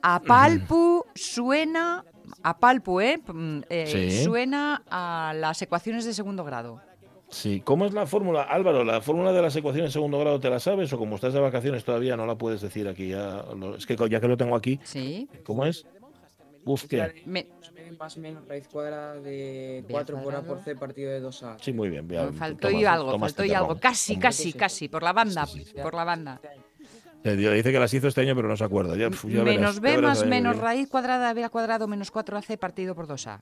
[0.02, 2.04] a palpu suena
[2.44, 3.20] a palpu, ¿eh?
[3.26, 4.24] Mm, eh, Sí.
[4.24, 6.82] Suena a las ecuaciones de segundo grado.
[7.30, 8.44] Sí, ¿cómo es la fórmula?
[8.44, 11.34] Álvaro, ¿la fórmula de las ecuaciones de segundo grado te la sabes o como estás
[11.34, 13.10] de vacaciones todavía no la puedes decir aquí?
[13.10, 15.28] Ya, lo- es que ya que lo tengo aquí, Sí.
[15.44, 15.86] ¿cómo es?
[16.66, 17.24] Uf, ¿qué?
[18.00, 21.58] Más o menos raíz cuadrada de B 4 por A por C partido de 2A.
[21.62, 22.08] Sí, muy bien.
[22.08, 23.70] ya, faltó Tomás, y algo, faltó y Teterrón.
[23.70, 23.80] algo.
[23.80, 24.88] Casi, casi, casi.
[24.90, 25.48] Por la banda,
[25.82, 26.40] por la banda.
[27.24, 28.96] eh, Dice que las hizo este año pero no se acuerda.
[28.96, 31.88] Ya, ya verás, menos ya b verás más menos raíz cuadrada de b al cuadrado
[31.88, 33.40] menos 4ac partido por 2a.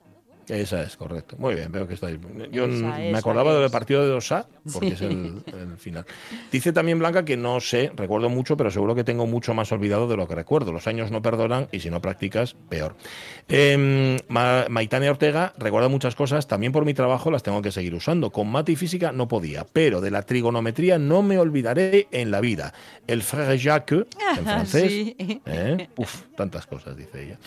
[0.48, 1.36] Esa es, correcto.
[1.38, 2.18] Muy bien, veo que estáis.
[2.52, 4.92] Yo Esa, me acordaba del partido de 2A, porque Sí.
[4.94, 6.04] es el, el final.
[6.52, 10.06] Dice también Blanca que no sé, recuerdo mucho, pero seguro que tengo mucho más olvidado
[10.08, 10.72] de lo que recuerdo.
[10.72, 12.94] Los años no perdonan y si no practicas, peor.
[13.48, 17.94] Eh, Ma- Maitania Ortega recuerda muchas cosas, también por mi trabajo las tengo que seguir
[17.94, 18.30] usando.
[18.30, 22.40] Con mate y física no podía, pero de la trigonometría no me olvidaré en la
[22.40, 22.72] vida.
[23.06, 24.06] El frère Jacques,
[24.38, 24.90] en francés.
[24.92, 25.16] Sí.
[25.46, 25.88] ¿eh?
[25.96, 27.38] Uf, tantas cosas, dice ella.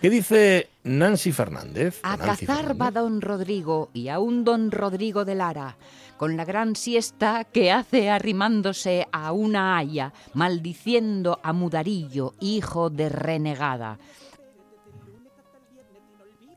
[0.00, 2.00] ¿Qué dice Nancy Fernández?
[2.02, 2.82] A Nancy cazar Fernández.
[2.82, 5.76] va don Rodrigo y a un don Rodrigo de Lara,
[6.16, 13.08] con la gran siesta que hace arrimándose a una haya, maldiciendo a Mudarillo, hijo de
[13.08, 13.98] renegada.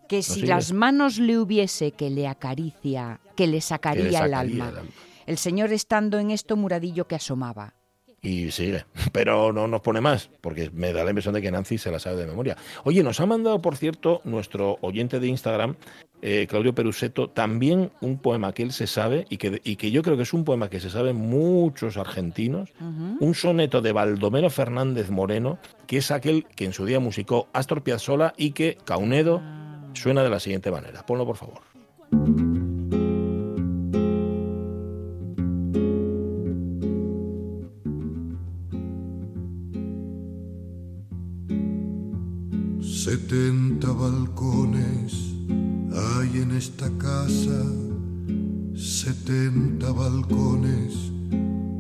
[0.07, 4.33] Que si las manos le hubiese que le acaricia, que le sacaría, Que le el,
[4.33, 4.69] alma.
[4.69, 4.91] el alma.
[5.27, 7.75] El señor estando en esto Muradillo que asomaba.
[8.21, 11.77] Y sigue, pero no nos pone más, porque me da la impresión de que Nancy
[11.77, 12.57] se la sabe de memoria.
[12.83, 15.75] Oye, nos ha mandado, por cierto, nuestro oyente de Instagram,
[16.21, 20.01] eh, Claudio Peruseto, también un poema que él se sabe y que, y que yo
[20.01, 25.09] creo que es un poema que se saben muchos argentinos, un soneto de Baldomero Fernández
[25.09, 29.41] Moreno, que es aquel que en su día musicó Astor Piazzolla y que Caunedo
[29.93, 31.05] suena de la siguiente manera.
[31.05, 31.61] Ponlo, por favor.
[43.09, 45.13] Setenta balcones
[45.91, 47.65] hay en esta casa,
[48.75, 50.93] setenta balcones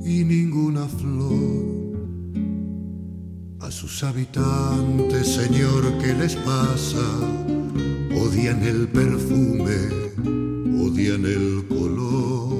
[0.03, 1.99] y ninguna flor.
[3.59, 7.05] A sus habitantes, Señor, ¿qué les pasa?
[8.19, 9.77] Odian el perfume,
[10.81, 12.58] odian el color.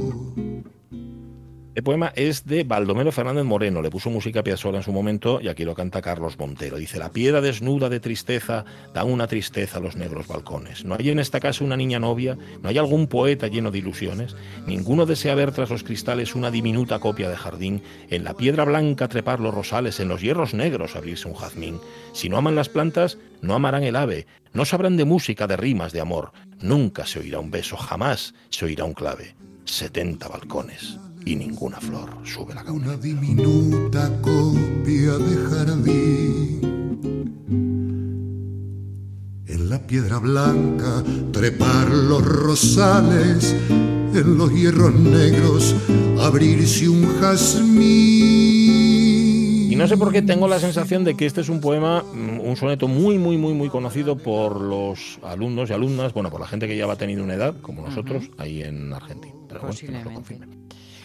[1.80, 5.40] El poema es de Baldomero Fernández Moreno, le puso música a Piazzolla en su momento
[5.40, 6.76] y aquí lo canta Carlos Montero.
[6.76, 10.84] Dice, la piedra desnuda de tristeza da una tristeza a los negros balcones.
[10.84, 14.36] No hay en esta casa una niña novia, no hay algún poeta lleno de ilusiones,
[14.68, 19.08] ninguno desea ver tras los cristales una diminuta copia de jardín, en la piedra blanca
[19.08, 21.80] trepar los rosales, en los hierros negros abrirse un jazmín.
[22.12, 25.94] Si no aman las plantas, no amarán el ave, no sabrán de música, de rimas,
[25.94, 26.34] de amor.
[26.60, 29.34] Nunca se oirá un beso, jamás se oirá un clave.
[29.64, 36.60] 70 balcones y ninguna flor sube la Una diminuta copia de jardín.
[39.46, 45.76] En la piedra blanca trepar los rosales, en los hierros negros
[46.20, 47.80] abrirse un jazmín.
[49.72, 52.40] Y no sé por qué tengo la sensación de que este es un poema, mm,
[52.40, 56.48] un soneto muy, muy, muy, muy conocido por los alumnos y alumnas, bueno, por la
[56.48, 59.36] gente que ya va tenido una edad, como nosotros, ahí en Argentina.
[59.48, 60.59] Pero bueno, que nos lo confirmen.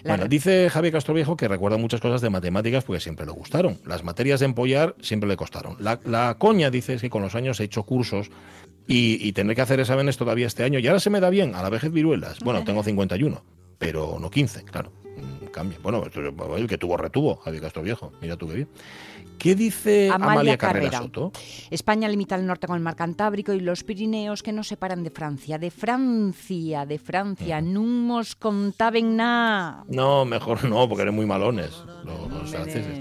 [0.05, 3.79] Bueno, dice Javier Castroviejo que recuerda muchas cosas de matemáticas porque siempre le gustaron.
[3.87, 5.77] Las materias de empollar siempre le costaron.
[5.81, 8.31] La, la coña, dice, es que con los años he hecho cursos
[8.87, 10.79] y, y tendré que hacer exámenes todavía este año.
[10.79, 12.40] Y ahora se me da bien, a la vejez viruelas.
[12.40, 13.43] Bueno, tengo 51,
[13.79, 14.93] pero no 15, claro.
[15.17, 15.79] Mm, Cambia.
[15.83, 16.05] Bueno,
[16.57, 18.12] el que tuvo retuvo, Javier Castroviejo.
[18.21, 18.69] Mira tú qué bien.
[19.38, 20.99] ¿Qué dice Amalia, Amalia Carrera, Carrera.
[20.99, 21.33] Soto?
[21.70, 25.11] España limita al norte con el mar Cantábrico y los Pirineos que nos separan de
[25.11, 25.59] Francia.
[25.59, 29.85] De Francia, de Francia, non mos contaben nada.
[29.88, 31.70] No, mejor no, porque eres muy malones
[32.05, 33.01] los franceses.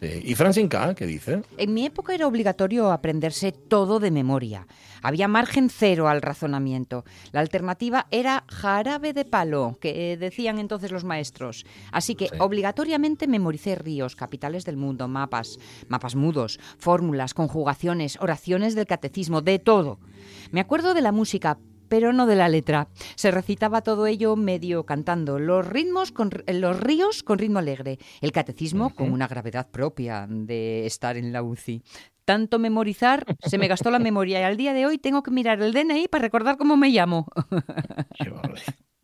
[0.00, 0.22] Sí.
[0.24, 1.42] ¿Y Francine K, qué dice?
[1.56, 4.66] En mi época era obligatorio aprenderse todo de memoria.
[5.02, 7.04] Había margen cero al razonamiento.
[7.32, 11.66] La alternativa era jarabe de palo, que decían entonces los maestros.
[11.92, 15.58] Así que obligatoriamente memoricé ríos, capitales del mundo, mapas,
[15.88, 19.98] mapas mudos, fórmulas, conjugaciones, oraciones del catecismo, de todo.
[20.50, 21.58] Me acuerdo de la música,
[21.88, 22.88] pero no de la letra.
[23.14, 28.32] Se recitaba todo ello medio cantando, los ritmos con los ríos con ritmo alegre, el
[28.32, 31.82] catecismo con una gravedad propia de estar en la UCI.
[32.24, 35.62] Tanto memorizar, se me gastó la memoria y al día de hoy tengo que mirar
[35.62, 37.26] el DNI para recordar cómo me llamo.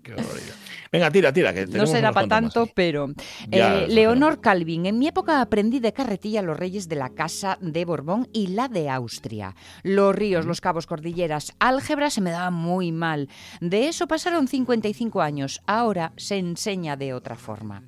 [0.05, 0.55] Qué barbaridad.
[0.93, 3.09] Venga, tira, tira, que No será para tanto, pero...
[3.51, 7.85] Eh, Leonor Calvin, en mi época aprendí de carretilla los reyes de la Casa de
[7.85, 9.57] Borbón y la de Austria.
[9.83, 13.29] Los ríos, los cabos, cordilleras, álgebra se me daba muy mal.
[13.61, 15.62] De eso pasaron 55 años.
[15.67, 17.83] Ahora se enseña de otra forma.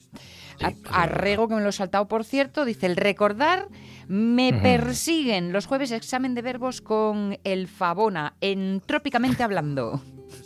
[0.91, 3.69] Arrego, que me lo he saltado, por cierto, dice, el recordar
[4.09, 10.01] me persiguen los jueves examen de verbos con el Favona, entrópicamente hablando.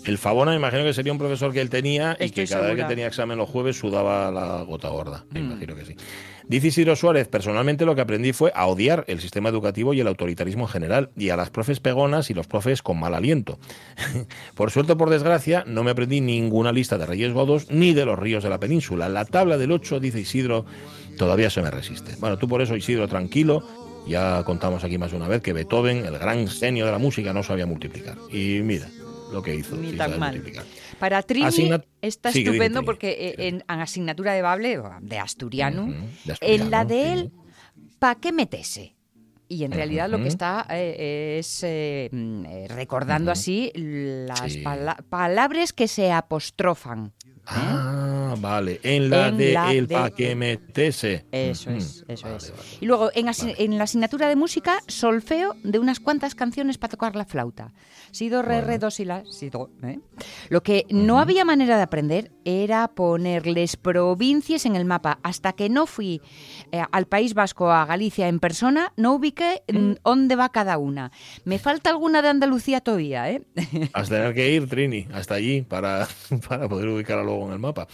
[0.05, 2.77] El Favona, me imagino que sería un profesor que él tenía y que cada vez
[2.77, 5.25] que tenía examen los jueves sudaba la gota gorda.
[5.31, 5.97] Me imagino que sí.
[6.51, 10.09] Dice Isidro Suárez, personalmente lo que aprendí fue a odiar el sistema educativo y el
[10.09, 13.61] autoritarismo en general, y a las profes pegonas y los profes con mal aliento.
[14.57, 18.05] por suerte o por desgracia, no me aprendí ninguna lista de Reyes Godos ni de
[18.05, 19.09] los ríos de la península.
[19.09, 20.65] La tabla del 8, dice Isidro,
[21.17, 22.17] todavía se me resiste.
[22.19, 23.63] Bueno, tú por eso, Isidro, tranquilo.
[24.09, 27.33] Ya contamos aquí más de una vez que Beethoven, el gran genio de la música,
[27.33, 28.17] no sabía multiplicar.
[28.33, 28.89] Y mira
[29.33, 29.77] lo que hizo.
[29.77, 30.33] Ni tan mal.
[30.35, 30.65] multiplicar.
[30.99, 35.87] Para Trini Asignat- está Sí, estupendo porque eh, en, en asignatura de Bable, de asturiano,
[36.25, 37.11] de en la de sí.
[37.11, 37.33] él,
[37.99, 38.95] ¿pa' qué metese?
[39.49, 45.73] Y en realidad lo que está eh, es eh, mm, recordando así las pala- palabras
[45.73, 47.13] que se apostrofan.
[47.47, 48.79] Ah, vale.
[48.85, 51.27] En la En de la el de- pa que metese.
[51.33, 52.53] Eso es, eso es.
[52.81, 56.93] Y luego en, asi- en la asignatura de música, solfeo de unas cuantas canciones para
[56.93, 57.73] tocar la flauta.
[58.11, 59.71] Si, do, re, re, do, si, la, si, do.
[59.83, 59.99] ¿eh?
[60.49, 65.19] Lo que no había manera de aprender era ponerles provincias en el mapa.
[65.23, 66.21] Hasta que no fui
[66.73, 71.13] eh, al País Vasco, a Galicia en persona, no ubiqué mm, dónde va cada una.
[71.45, 73.43] Me falta alguna de Andalucía todavía, ¿eh?
[73.93, 76.09] Has tener que ir, Trini, hasta allí para,
[76.49, 77.87] para poder ubicarla luego en el mapa.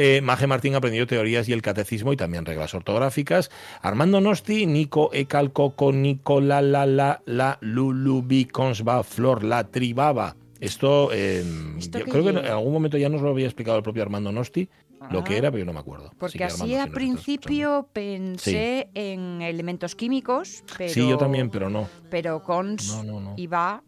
[0.00, 3.50] Eh, Maje Martín aprendió teorías y el catecismo y también reglas ortográficas.
[3.82, 10.36] Armando Nosti, Nico, Ecal, Coco, Nicola, la, la, la, Lulu, Biconsba, Flor, la, Tribaba.
[10.60, 11.42] Esto, eh,
[11.78, 14.30] ¿Esto yo creo que en algún momento ya nos lo había explicado el propio Armando
[14.30, 14.68] Nosti,
[15.10, 15.38] lo que Ah.
[15.38, 16.12] era, pero yo no me acuerdo.
[16.16, 20.94] Porque que así Armando, a si nos estás principio pensé en elementos químicos, pero...
[20.94, 21.88] Sí, yo también, pero no.
[22.08, 23.34] Pero cons No, no, no.
[23.36, 23.82] y va,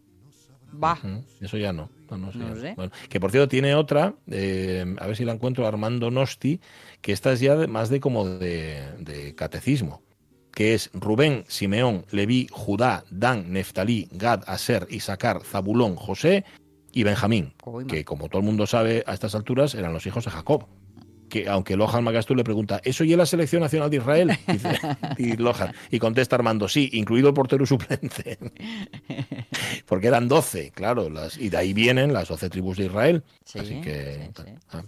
[0.83, 0.99] va.
[1.39, 1.89] Eso ya no.
[2.11, 2.61] No, no, eso No ya no.
[2.61, 2.73] sé.
[2.75, 6.59] Bueno, que por cierto tiene otra, eh, a ver si la encuentro, Armando Nosti,
[7.01, 10.01] que esta es ya de- más de como de, de catecismo,
[10.53, 16.43] que es Rubén, Simeón, Leví, Judá, Dan, Neftalí, Gad, Aser, Isaacar, Zabulón, José
[16.91, 17.53] y Benjamín,
[17.87, 20.65] que como todo el mundo sabe a estas alturas eran los hijos de Jacob.
[21.31, 24.37] Que aunque Lohan Magastu le pregunta, ¿eso y la selección nacional de Israel?
[24.47, 24.79] Dice,
[25.17, 28.37] y Lohan, y contesta Armando, sí, incluido el portero suplente.
[29.85, 33.23] Porque eran 12, claro, las, y de ahí vienen las 12 tribus de Israel.
[33.55, 34.29] Así que.
[34.71, 34.83] ah,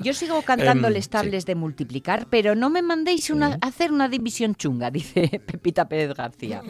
[0.00, 4.08] Yo sigo cantando Em, les tables de multiplicar, pero no me mandéis una, hacer una
[4.08, 6.62] división chunga, dice Pepita Pérez García.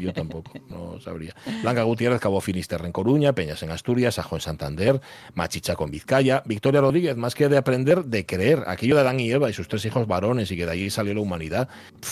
[0.00, 1.34] Yo tampoco, no sabría.
[1.62, 5.00] Blanca Gutiérrez, Cabo Finisterre en Coruña, Peñas en Asturias, Ajo en Santander,
[5.34, 8.45] Machichaco en Vizcaya, Victoria Rodríguez, más que de aprender, de creer.
[8.66, 11.14] Aquello de Adán y Eva y sus tres hijos varones y que de ahí salió
[11.14, 11.68] la humanidad,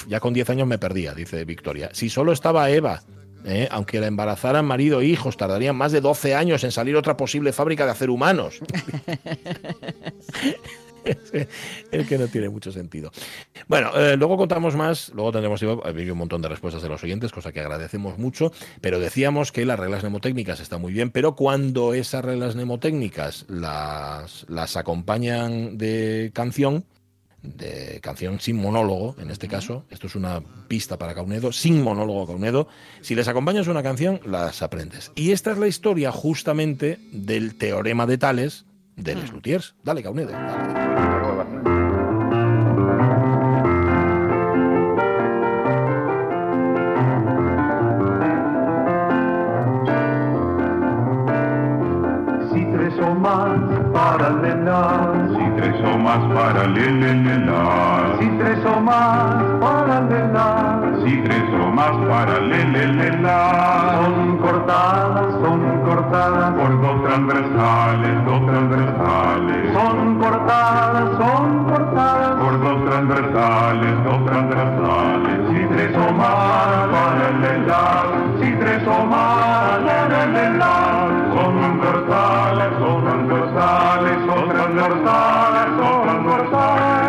[0.08, 1.90] ya con 10 años me perdía, dice Victoria.
[1.92, 3.02] Si solo estaba Eva,
[3.44, 3.68] ¿eh?
[3.70, 7.52] aunque la embarazaran marido e hijos, tardarían más de 12 años en salir otra posible
[7.52, 8.60] fábrica de hacer humanos.
[11.90, 13.10] el que no tiene mucho sentido.
[13.68, 17.52] Bueno, eh, luego contamos más, luego tendremos un montón de respuestas de los oyentes, cosa
[17.52, 22.24] que agradecemos mucho, pero decíamos que las reglas mnemotécnicas están muy bien, pero cuando esas
[22.24, 26.84] reglas mnemotécnicas las, las acompañan de canción,
[27.44, 32.26] de canción sin monólogo, en este caso, esto es una pista para Caunedo, sin monólogo
[32.26, 32.68] Caunedo,
[33.02, 35.12] si les acompañas una canción, las aprendes.
[35.14, 38.64] Y esta es la historia justamente del teorema de Tales,
[38.96, 39.74] de Les Luthiers.
[39.82, 40.02] Dale,
[52.84, 53.58] tres o más
[53.92, 60.53] paralelas, si tres o más paralelas, si tres o más paralelas,
[61.04, 63.34] si tres o más paralelas,
[64.00, 66.54] son cortadas, son cortadas.
[66.54, 72.40] Por dos transversales, dos transversales, son cortadas, son cortadas.
[72.40, 78.06] Por dos transversales, dos transversales, si tres o más paralelas,
[78.40, 87.04] si tres o más paralelas, son cortadas, son transversales, son transversales, son transversales.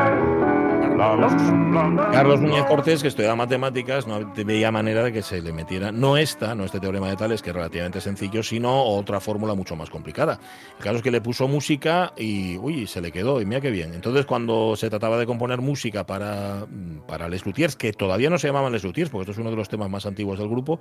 [2.16, 6.16] Carlos Núñez Cortés, que estudiaba matemáticas, no veía manera de que se le metiera, no
[6.16, 9.90] esta, no este teorema de Tales, que es relativamente sencillo, sino otra fórmula mucho más
[9.90, 10.40] complicada.
[10.78, 13.70] El caso es que le puso música y, uy, se le quedó, y mira qué
[13.70, 13.94] bien.
[13.94, 16.66] Entonces, cuando se trataba de componer música para,
[17.06, 19.58] para Les Luthiers, que todavía no se llamaban Les Luthiers, porque esto es uno de
[19.58, 20.80] los temas más antiguos del grupo,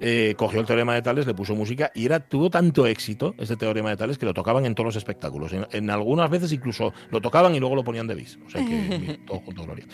[0.00, 3.56] eh, cogió el teorema de Tales, le puso música y era, tuvo tanto éxito este
[3.56, 5.52] teorema de Tales que lo tocaban en todos los espectáculos.
[5.52, 8.38] En, en algunas veces incluso lo tocaban y luego lo ponían de bis.
[8.46, 9.84] O sea que, todo junto, Gloria.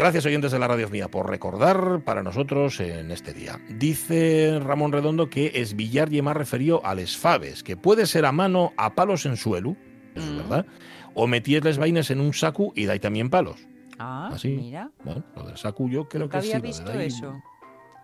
[0.00, 3.60] Gracias, oyentes de la Radio Mía, por recordar para nosotros en este día.
[3.68, 8.24] Dice Ramón Redondo que es billar y más referido a les faves, que puede ser
[8.24, 9.76] a mano a palos en suelo,
[10.14, 10.64] eso es verdad,
[11.12, 13.68] o metíes les vainas en un sacu y dais también palos.
[13.98, 14.48] Ah, Así.
[14.48, 14.90] mira.
[15.04, 16.62] Bueno, lo del sacu yo creo Nunca que había sí.
[16.62, 17.42] de visto eso.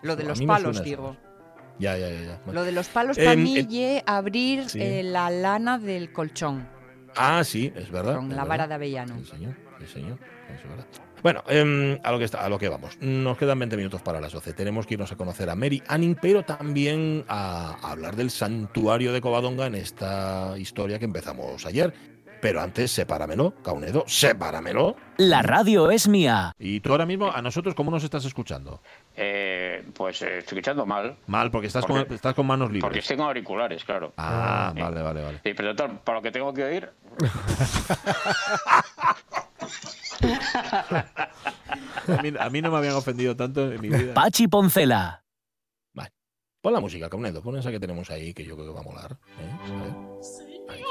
[0.03, 1.17] Lo de los palos, digo.
[1.79, 2.41] Ya, ya, ya.
[2.53, 4.81] Lo de los palos para mí eh, abrir sí.
[4.83, 6.69] eh, la lana del colchón
[7.17, 8.17] Ah, sí, es verdad.
[8.17, 8.49] con es la verdad.
[8.49, 9.17] vara de avellano.
[9.21, 9.55] Sí, señor.
[9.81, 10.19] Sí, señor.
[10.55, 10.87] Es verdad.
[11.23, 12.97] Bueno, em, a, lo que está, a lo que vamos.
[13.01, 14.53] Nos quedan 20 minutos para las 12.
[14.53, 19.13] Tenemos que irnos a conocer a Mary Anning, pero también a, a hablar del santuario
[19.13, 21.93] de Covadonga en esta historia que empezamos ayer.
[22.39, 24.95] Pero antes, sepáramelo, Caunedo, sepáramelo.
[25.17, 26.53] La radio es mía.
[26.59, 28.83] Y tú ahora mismo, a nosotros, ¿cómo nos estás escuchando?
[29.17, 31.17] Eh, pues eh, estoy escuchando mal.
[31.27, 32.83] Mal, porque estás, Porque- con, estás con manos libres.
[32.85, 34.13] Porque estoy con auriculares, claro.
[34.19, 34.83] Ah, Sí.
[34.83, 35.41] vale, vale, vale.
[35.43, 36.91] Sí, pero doctor, para lo que tengo que oír.
[42.07, 44.15] A mí, a mí no me habían ofendido tanto en mi vida.
[44.15, 45.25] Pachi Poncela.
[46.67, 48.83] Pon la música, Caunedo, pon esa que tenemos ahí, que yo creo que va a
[48.83, 49.17] molar.
[49.39, 49.51] ¿eh?
[49.71, 49.95] A ver.
[50.69, 50.83] Ahí.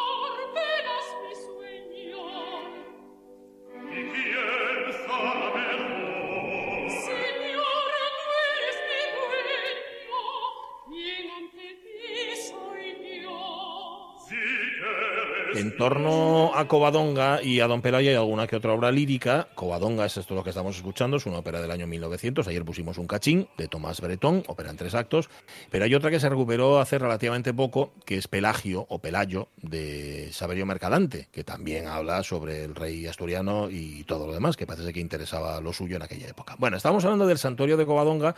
[15.54, 19.48] En torno a Covadonga y a Don Pelaya hay alguna que otra obra lírica.
[19.56, 22.48] Covadonga es esto lo que estamos escuchando, es una ópera del año 1900.
[22.48, 25.30] Ayer pusimos un cachín de Tomás Bretón, ópera en tres actos.
[25.72, 30.30] Pero hay otra que se recuperó hace relativamente poco, que es Pelagio o Pelayo de
[30.34, 34.92] Saverio Mercadante, que también habla sobre el rey asturiano y todo lo demás, que parece
[34.92, 36.56] que interesaba lo suyo en aquella época.
[36.60, 38.36] Bueno, estamos hablando del santuario de Covadonga.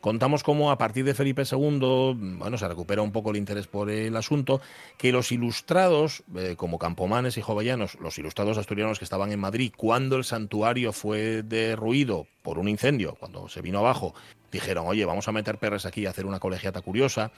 [0.00, 3.90] Contamos cómo a partir de Felipe II, bueno, se recupera un poco el interés por
[3.90, 4.60] el asunto,
[4.96, 9.72] que los ilustrados, eh, como Campomanes y Jovellanos, los ilustrados asturianos que estaban en Madrid,
[9.76, 14.14] cuando el santuario fue derruido por un incendio, cuando se vino abajo,
[14.50, 17.32] dijeron, oye, vamos a meter perres aquí y hacer una colegiata curiosa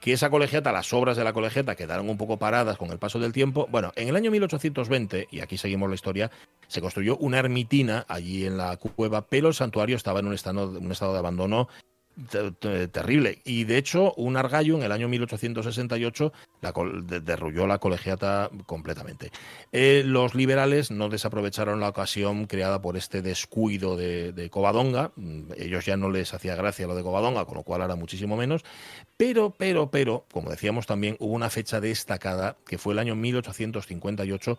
[0.00, 3.18] que esa colegiata, las obras de la colegiata quedaron un poco paradas con el paso
[3.18, 3.66] del tiempo.
[3.70, 6.30] Bueno, en el año 1820, y aquí seguimos la historia,
[6.68, 10.68] se construyó una ermitina allí en la cueva, pero el santuario estaba en un estado,
[10.78, 11.68] un estado de abandono
[12.90, 13.40] terrible.
[13.44, 18.50] Y de hecho, un argallo en el año 1868 la col- de- derrulló la colegiata
[18.66, 19.30] completamente.
[19.72, 25.12] Eh, los liberales no desaprovecharon la ocasión creada por este descuido de, Covadonga.
[25.16, 28.36] Mm, Ellos ya no les hacía gracia lo de Covadonga, con lo cual ahora muchísimo
[28.36, 28.62] menos.
[29.16, 34.58] Pero, pero, pero, como decíamos también, hubo una fecha destacada que fue el año 1858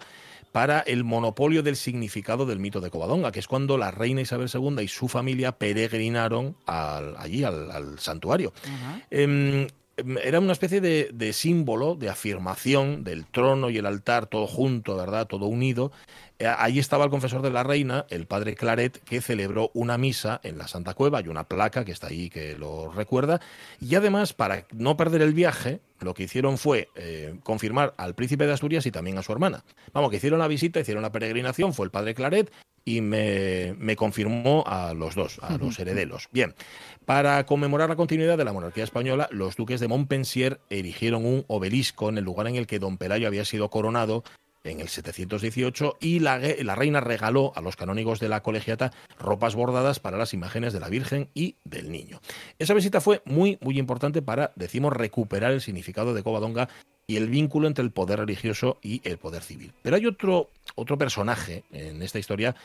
[0.52, 4.50] para el monopolio del significado del mito de Covadonga, que es cuando la reina Isabel
[4.52, 8.54] II y su familia peregrinaron al- allí, al, al santuario.
[9.10, 9.68] Em,
[9.98, 14.46] em, era una especie de, de símbolo, de afirmación del trono y el altar, todo
[14.48, 15.28] junto, ¿verdad?
[15.28, 15.92] Todo unido.
[16.40, 20.40] Eh, Allí estaba el confesor de la reina, el padre Claret, que celebró una misa
[20.44, 21.18] en la Santa Cueva.
[21.20, 23.42] Hay una placa que está ahí que lo recuerda.
[23.82, 28.46] Y además, para no perder el viaje, lo que hicieron fue eh, confirmar al príncipe
[28.46, 29.64] de Asturias y también a su hermana.
[29.94, 32.52] Vamos, que hicieron la visita, hicieron la peregrinación, fue el padre Claret
[32.86, 36.30] y me, me confirmó a los dos, a los herederos.
[36.32, 36.56] Bien,
[37.06, 42.10] para conmemorar la continuidad de la monarquía española, los duques de Montpensier erigieron un obelisco
[42.10, 44.24] en el lugar en el que don Pelayo había sido coronado
[44.68, 46.38] en el 718 y la,
[46.76, 50.90] reina regaló a los canónigos de la colegiata ropas bordadas para las imágenes de la
[50.90, 52.20] Virgen y del Niño.
[52.60, 56.70] Esa visita fue muy, muy importante para, decimos, recuperar el significado de Covadonga
[57.08, 59.74] y el vínculo entre el poder religioso y el poder civil.
[59.82, 62.56] Pero hay otro, otro personaje en esta historia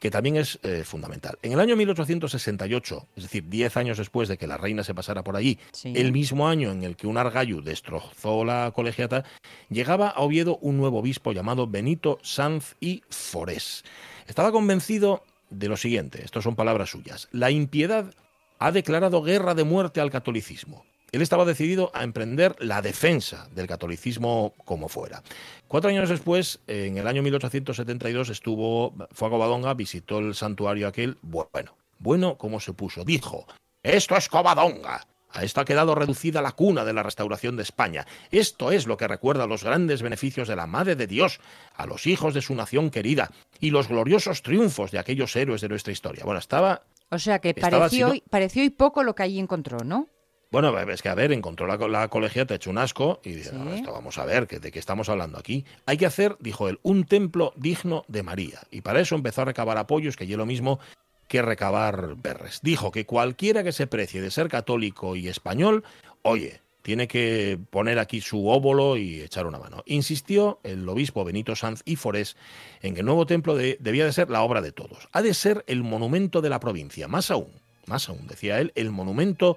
[0.00, 1.38] que también es eh, fundamental.
[1.42, 5.22] En el año 1868, es decir, diez años después de que la reina se pasara
[5.22, 5.92] por allí, Sí.
[5.94, 9.24] el mismo año en el que un argallo destrozó la colegiata,
[9.68, 13.84] llegaba a Oviedo un nuevo obispo llamado Benito Sanz y Forés.
[14.26, 18.14] Estaba convencido de lo siguiente, estas son palabras suyas, la impiedad
[18.58, 20.84] ha declarado guerra de muerte al catolicismo.
[21.12, 25.22] Él estaba decidido a emprender la defensa del catolicismo como fuera.
[25.68, 31.18] Cuatro años después, en el año 1872, estuvo, fue a Covadonga, visitó el santuario aquel.
[31.22, 33.04] Bueno, bueno, ¿cómo se puso?
[33.04, 33.46] Dijo,
[33.82, 35.06] esto es Covadonga.
[35.32, 38.04] A esto ha quedado reducida la cuna de la restauración de España.
[38.32, 41.40] Esto es lo que recuerda los grandes beneficios de la Madre de Dios
[41.74, 43.30] a los hijos de su nación querida
[43.60, 46.24] y los gloriosos triunfos de aquellos héroes de nuestra historia.
[46.24, 50.08] Bueno, estaba O sea que pareció, así, pareció y poco lo que allí encontró, ¿no?
[50.50, 53.72] Bueno, es que a ver, encontró la, la colegiata hecho un asco y dice, "No,
[53.72, 55.64] esto vamos a ver, que- ¿de qué estamos hablando aquí?
[55.86, 58.60] Hay que hacer, dijo él, un templo digno de María.
[58.72, 60.80] Y para eso empezó a recabar apoyos, que yo lo mismo
[61.28, 62.58] que recabar berres.
[62.62, 65.84] Dijo que cualquiera que se precie de ser católico y español,
[66.22, 69.84] oye, tiene que poner aquí su óvulo y echar una mano.
[69.86, 72.36] Insistió el obispo Benito Sanz y Forés
[72.82, 75.06] en que el nuevo templo de- debía de ser la obra de todos.
[75.12, 77.52] Ha de ser el monumento de la provincia, más aún,
[77.86, 79.56] más aún, decía él, el monumento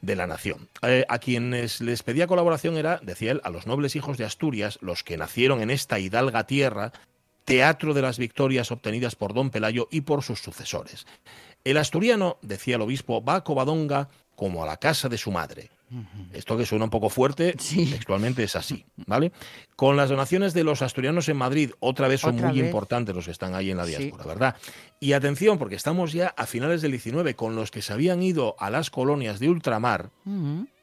[0.00, 0.68] de la nación.
[0.82, 4.78] Eh, a quienes les pedía colaboración era, decía él, a los nobles hijos de Asturias,
[4.80, 6.92] los que nacieron en esta hidalga tierra,
[7.44, 11.06] teatro de las victorias obtenidas por don Pelayo y por sus sucesores.
[11.64, 15.70] El asturiano, decía el obispo, va a Covadonga como a la casa de su madre.
[16.32, 19.32] Esto que suena un poco fuerte, textualmente es así, ¿vale?
[19.76, 22.66] Con las donaciones de los asturianos en Madrid, otra vez son Otra muy vez.
[22.66, 23.96] importantes los que están ahí en la Sí.
[23.96, 24.56] diáspora, ¿verdad?
[25.00, 28.56] Y atención, porque estamos ya a finales del 19 con los que se habían ido
[28.58, 30.10] a las colonias de ultramar.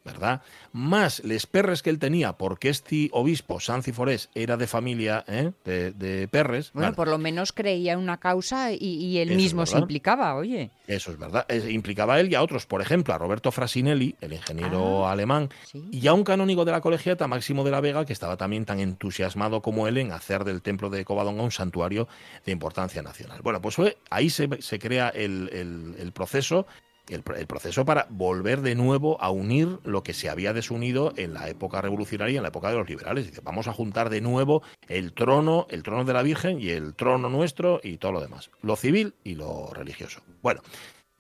[0.03, 0.41] ¿Verdad?
[0.73, 5.51] Más les perres que él tenía, porque este obispo, Sanci Forés, era de familia ¿eh?
[5.65, 6.71] de, de perres.
[6.73, 10.35] Bueno, por lo menos creía en una causa y, y él Eso mismo se implicaba,
[10.35, 10.71] oye.
[10.87, 11.45] Eso es verdad.
[11.49, 15.11] Es- implicaba a él y a otros, por ejemplo, a Roberto Frasinelli, el ingeniero Ah,
[15.11, 18.65] alemán, y a un canónigo de la colegiata, Máximo de la Vega, que estaba también
[18.65, 22.07] tan entusiasmado como él en hacer del templo de Covadonga un santuario
[22.45, 23.39] de importancia nacional.
[23.43, 23.77] Bueno, pues
[24.09, 26.65] ahí se, se crea el, el- el proceso.
[27.09, 31.13] El, pro- el proceso para volver de nuevo a unir lo que se había desunido
[31.17, 33.43] en la época revolucionaria en la época de los liberales.
[33.43, 37.29] Vamos a juntar de nuevo el trono, el trono de la Virgen y el trono
[37.29, 38.49] nuestro y todo lo demás.
[38.61, 40.21] Lo civil y lo religioso.
[40.41, 40.61] Bueno,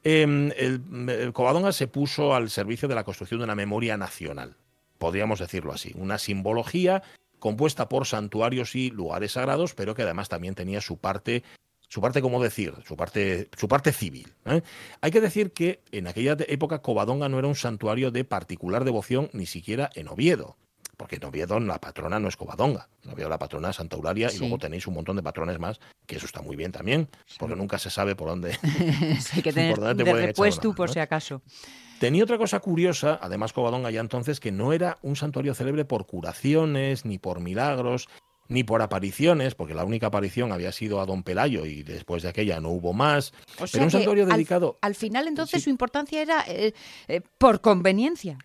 [0.03, 4.55] Em, el, el Covadonga se puso al servicio de la construcción de una memoria nacional,
[4.97, 7.03] podríamos decirlo así, una simbología
[7.37, 11.43] compuesta por santuarios y lugares sagrados, pero que además también tenía su parte,
[11.91, 12.73] su parte, ¿cómo decir?
[12.87, 14.33] Su parte, su parte civil.
[14.45, 14.61] ¿eh?
[15.01, 19.29] Hay que decir que en aquella época Covadonga no era un santuario de particular devoción,
[19.33, 20.55] ni siquiera en Oviedo.
[20.95, 24.29] Porque en Oviedo la patrona no es Covadonga, en Oviedo la patrona es Santa Eulalia
[24.29, 24.37] Sí.
[24.37, 27.57] y luego tenéis un montón de patrones más, que eso está muy bien también, porque
[27.57, 28.57] nunca se sabe por dónde,
[29.33, 31.41] Hay que tener por de repuesto por si acaso.
[31.99, 36.05] Tenía otra cosa curiosa, además Covadonga ya entonces, que no era un santuario célebre por
[36.05, 38.07] curaciones, ni por milagros,
[38.47, 42.29] ni por apariciones, porque la única aparición había sido a Don Pelayo y después de
[42.29, 43.33] aquella no hubo más.
[43.59, 44.77] O sea pero un santuario dedicado...
[44.81, 46.73] Al, final, entonces, su importancia era eh,
[47.07, 48.37] eh, por conveniencia.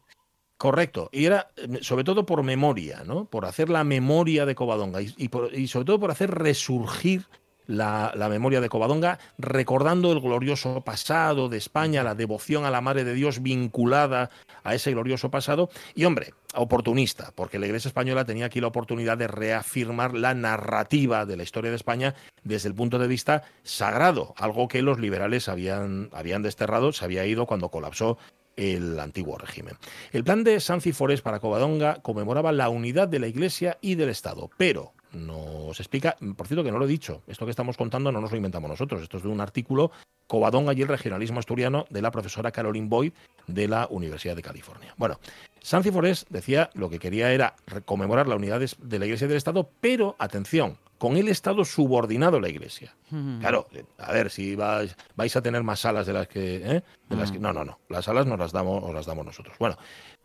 [0.58, 3.26] Correcto, y era eh, sobre todo por memoria, ¿no?
[3.26, 7.26] Por hacer la memoria de Covadonga y, y por- y sobre todo por hacer resurgir
[7.66, 13.04] la, memoria de Covadonga, recordando el glorioso pasado de España, la devoción a la Madre
[13.04, 14.30] de Dios vinculada
[14.64, 19.18] a ese glorioso pasado, y hombre, oportunista, porque la Iglesia Española tenía aquí la oportunidad
[19.18, 22.14] de reafirmar la narrativa de la historia de España
[22.44, 27.26] desde el punto de vista sagrado, algo que los liberales habían, habían desterrado, se había
[27.26, 28.18] ido cuando colapsó
[28.56, 29.76] el antiguo régimen.
[30.12, 34.08] El plan de Sanci Forés para Covadonga conmemoraba la unidad de la Iglesia y del
[34.08, 38.12] Estado, pero nos explica, por cierto que no lo he dicho, esto que estamos contando
[38.12, 39.90] no nos lo inventamos nosotros, esto es de un artículo
[40.26, 43.12] Covadonga y el regionalismo asturiano de la profesora Caroline Boyd
[43.46, 44.92] de la Universidad de California.
[44.96, 45.18] Bueno,
[45.60, 47.54] Sanci Forés decía lo que quería era
[47.84, 52.38] conmemorar la unidad de la Iglesia y del Estado, pero atención, con el Estado subordinado
[52.38, 52.94] a la Iglesia.
[53.40, 53.66] Claro,
[53.98, 56.82] a ver si vais, vais a tener más salas de las que, ¿eh?
[57.08, 59.56] de las que- no, no, no, las salas nos las damos, os las damos nosotros.
[59.60, 59.76] Bueno,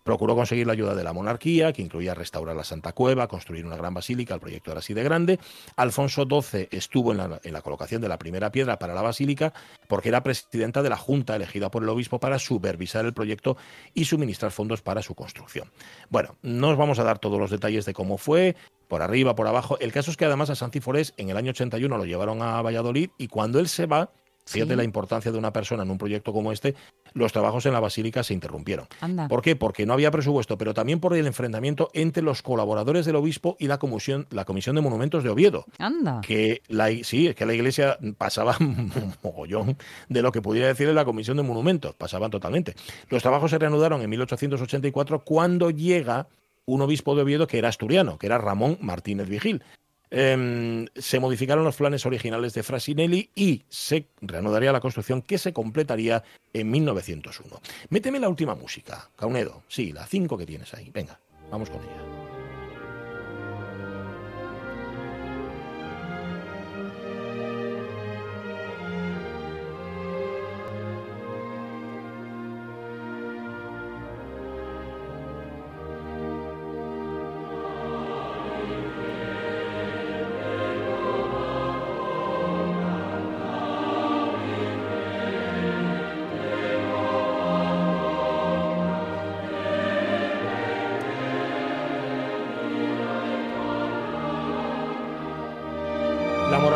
[0.03, 3.75] Procuró conseguir la ayuda de la monarquía, que incluía restaurar la Santa Cueva, construir una
[3.75, 5.39] gran basílica, el proyecto era así de grande.
[5.75, 9.53] Alfonso XII estuvo en la, colocación de la primera piedra para la basílica
[9.87, 13.57] porque era presidenta de la Junta elegida por el obispo para supervisar el proyecto
[13.93, 15.71] y suministrar fondos para su construcción.
[16.09, 18.55] Bueno, no os vamos a dar todos los detalles de cómo fue,
[18.87, 19.77] por arriba, por abajo.
[19.79, 23.09] El caso es que además a Sanciforés en el año 81 lo llevaron a Valladolid
[23.17, 24.11] y cuando él se va,
[24.45, 24.75] fíjate Sí.
[24.77, 26.75] la importancia de una persona en un proyecto como este,
[27.13, 28.87] los trabajos en la basílica se interrumpieron.
[29.01, 29.27] Anda.
[29.27, 29.55] ¿Por qué?
[29.55, 33.67] Porque no había presupuesto, pero también por el enfrentamiento entre los colaboradores del obispo y
[33.67, 35.65] la comisión, la comisión de monumentos de Oviedo.
[35.77, 36.21] Anda.
[36.21, 38.91] Que la, sí, es que la iglesia pasaba un
[39.23, 39.77] mogollón
[40.09, 42.75] de lo que pudiera decirle la comisión de monumentos, pasaban totalmente.
[43.09, 46.27] Los trabajos se reanudaron en 1884 cuando llega
[46.65, 49.63] un obispo de Oviedo que era asturiano, que era Ramón Martínez Vigil.
[50.11, 55.53] Em, se modificaron los planes originales de Frasinelli y se reanudaría la construcción que se
[55.53, 57.61] completaría en 1901.
[57.89, 59.63] Méteme la última música, Caunedo.
[59.69, 60.91] Sí, la 5 que tienes ahí.
[60.93, 62.30] Venga, vamos con ella.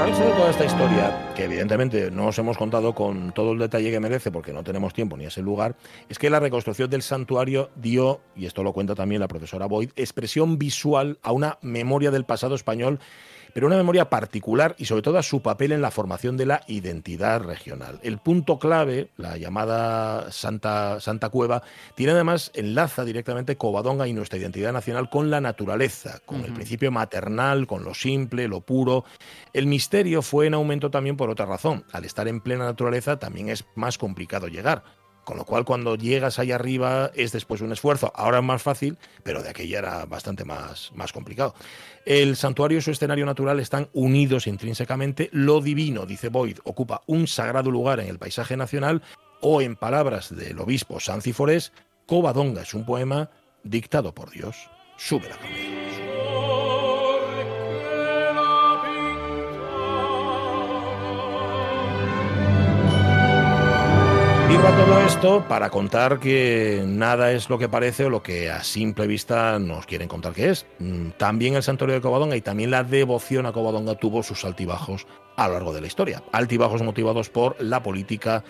[0.05, 3.89] Moraleja de toda esta historia, que evidentemente no os hemos contado con todo el detalle
[3.89, 5.75] que merece porque no tenemos tiempo ni ese lugar,
[6.09, 9.89] es que la reconstrucción del santuario dio, y esto lo cuenta también la profesora Boyd,
[9.95, 12.99] expresión visual a una memoria del pasado español,
[13.53, 16.61] pero una memoria particular y sobre todo a su papel en la formación de la
[16.67, 17.99] identidad regional.
[18.03, 21.63] El punto clave, la llamada Santa, Santa Cueva,
[21.95, 26.91] tiene además enlaza directamente Covadonga y nuestra identidad nacional con la naturaleza, con el principio
[26.91, 29.05] maternal, con lo simple, lo puro.
[29.53, 31.85] El misterio fue en aumento también por otra razón.
[31.91, 34.83] Al estar en plena naturaleza también es más complicado llegar.
[35.25, 38.13] Con lo cual, cuando llegas ahí arriba es después un esfuerzo.
[38.15, 41.55] Ahora es más fácil, pero de aquella era bastante más, más complicado.
[42.05, 45.29] El santuario y su escenario natural están unidos intrínsecamente.
[45.33, 49.01] Lo divino, dice Boyd, ocupa un sagrado lugar en el paisaje nacional
[49.41, 51.73] o, en palabras del obispo Sanciforés,
[52.05, 53.31] Covadonga es un poema
[53.63, 54.69] dictado por Dios.
[54.97, 56.14] Sube la
[64.55, 68.49] Digo a todo esto para contar que nada es lo que parece o lo que
[68.49, 70.65] a simple vista nos quieren contar que es.
[70.79, 75.07] Mm, También el santuario de Covadonga y también la devoción a Covadonga tuvo sus altibajos
[75.35, 76.23] a lo largo de la historia.
[76.31, 78.45] Altibajos motivados por la política,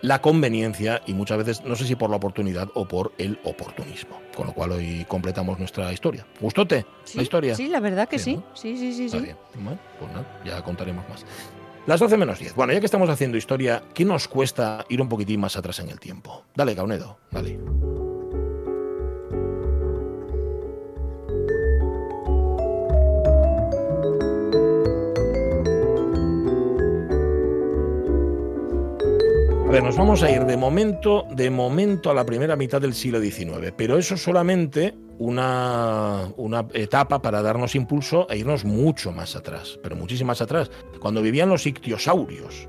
[0.00, 4.20] la conveniencia y muchas veces, no sé si por la oportunidad o por el oportunismo.
[4.36, 6.24] Con lo cual hoy completamos nuestra historia.
[6.40, 7.56] ¿Gustote la historia?
[7.56, 8.36] Sí, la verdad que Sí, sí.
[8.36, 8.44] ¿no?
[8.54, 9.18] Sí, sí, sí, sí.
[9.18, 9.36] bien.
[9.54, 11.26] Bueno, pues nada, ya contaremos más.
[11.88, 12.54] Las 12 menos 10.
[12.54, 15.88] Bueno, ya que estamos haciendo historia, ¿qué nos cuesta ir un poquitín más atrás en
[15.88, 16.44] el tiempo?
[16.54, 17.58] Dale, Caunedo, dale.
[29.66, 32.92] A ver, nos vamos a ir de momento, de momento a la primera mitad del
[32.92, 39.36] siglo XIX, pero eso solamente una, una etapa para darnos impulso e irnos mucho más
[39.36, 42.68] atrás, pero muchísimo más atrás, cuando vivían los ictiosaurios,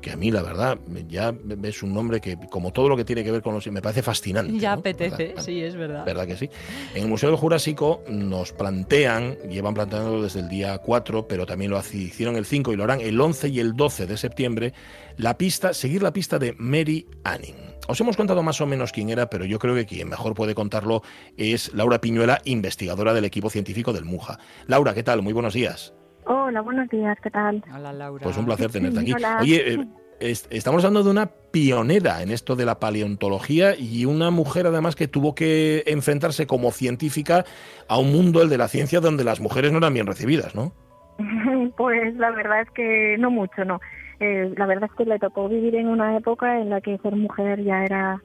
[0.00, 0.78] que a mí la verdad
[1.08, 3.66] ya es un nombre que, como todo lo que tiene que ver con los...
[3.68, 4.58] me parece fascinante.
[4.58, 4.80] Ya ¿no?
[4.80, 5.42] apetece, ¿Verdad?
[5.42, 6.04] sí, es verdad.
[6.04, 6.50] ¿Verdad que sí?
[6.94, 11.70] En el Museo del Jurásico nos plantean, llevan planteando desde el día 4, pero también
[11.70, 14.72] lo hicieron el 5 y lo harán el 11 y el 12 de septiembre,
[15.16, 17.67] la pista, seguir la pista de Mary Anning.
[17.86, 20.54] Os hemos contado más o menos quién era, pero yo creo que quien mejor puede
[20.54, 21.02] contarlo
[21.38, 24.38] es Laura Piñuela, investigadora del equipo científico del MUJA.
[24.66, 25.22] Laura, ¿qué tal?
[25.22, 25.94] Muy buenos días.
[26.26, 27.64] Hola, buenos días, ¿qué tal?
[27.74, 28.22] Hola, Laura.
[28.22, 29.12] Pues un placer tenerte aquí.
[29.14, 29.38] Hola.
[29.40, 29.86] Oye, eh,
[30.20, 34.94] es- estamos hablando de una pionera en esto de la paleontología y una mujer además
[34.94, 37.46] que tuvo que enfrentarse como científica
[37.88, 40.74] a un mundo, el de la ciencia, donde las mujeres no eran bien recibidas, ¿no?
[41.78, 43.80] Pues la verdad es que no mucho, no.
[44.20, 47.14] Eh, la verdad es que le tocó vivir en una época en la que ser
[47.14, 48.20] mujer ya era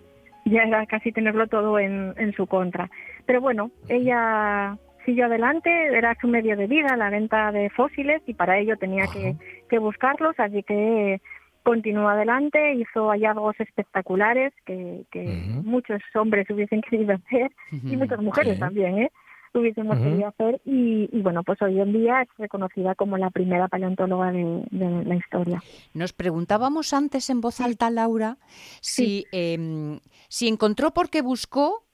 [0.46, 2.90] ya era casi tenerlo todo en, en su contra.
[3.26, 8.34] Pero bueno, ella siguió adelante, era su medio de vida, la venta de fósiles, y
[8.34, 9.36] para ello tenía que,
[9.70, 11.22] que buscarlos, así que
[11.64, 15.24] continuó adelante, hizo hallazgos espectaculares que, que
[15.64, 18.60] muchos hombres hubiesen querido hacer, y muchas mujeres Sí.
[18.60, 19.12] también, ¿eh?
[19.60, 23.68] Hubiésemos querido hacer, y, y bueno, pues hoy en día es reconocida como la primera
[23.68, 25.62] paleontóloga de, de la historia.
[25.94, 28.38] Nos preguntábamos antes en voz alta, Laura,
[28.82, 31.86] si, em, si encontró porque buscó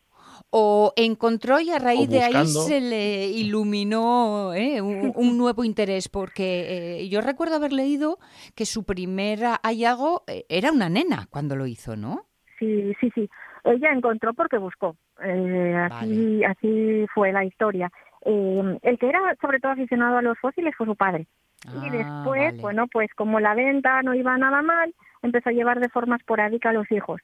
[0.51, 4.81] o encontró y a raíz de ahí se le iluminó ¿eh?
[4.81, 8.19] un, un nuevo interés, porque eh, yo recuerdo haber leído
[8.55, 12.25] que su primer hallazgo eh, era una nena cuando lo hizo, ¿no?
[12.57, 13.29] Sí, sí, sí.
[13.69, 14.95] Ella encontró porque buscó.
[15.23, 17.89] Eh, así, así fue la historia.
[18.25, 21.27] Eh, el que era sobre todo aficionado a los fósiles fue su padre.
[21.65, 25.79] y Ah, después, bueno, pues como la venta no iba nada mal, empezó a llevar
[25.79, 27.21] de forma esporádica a los hijos,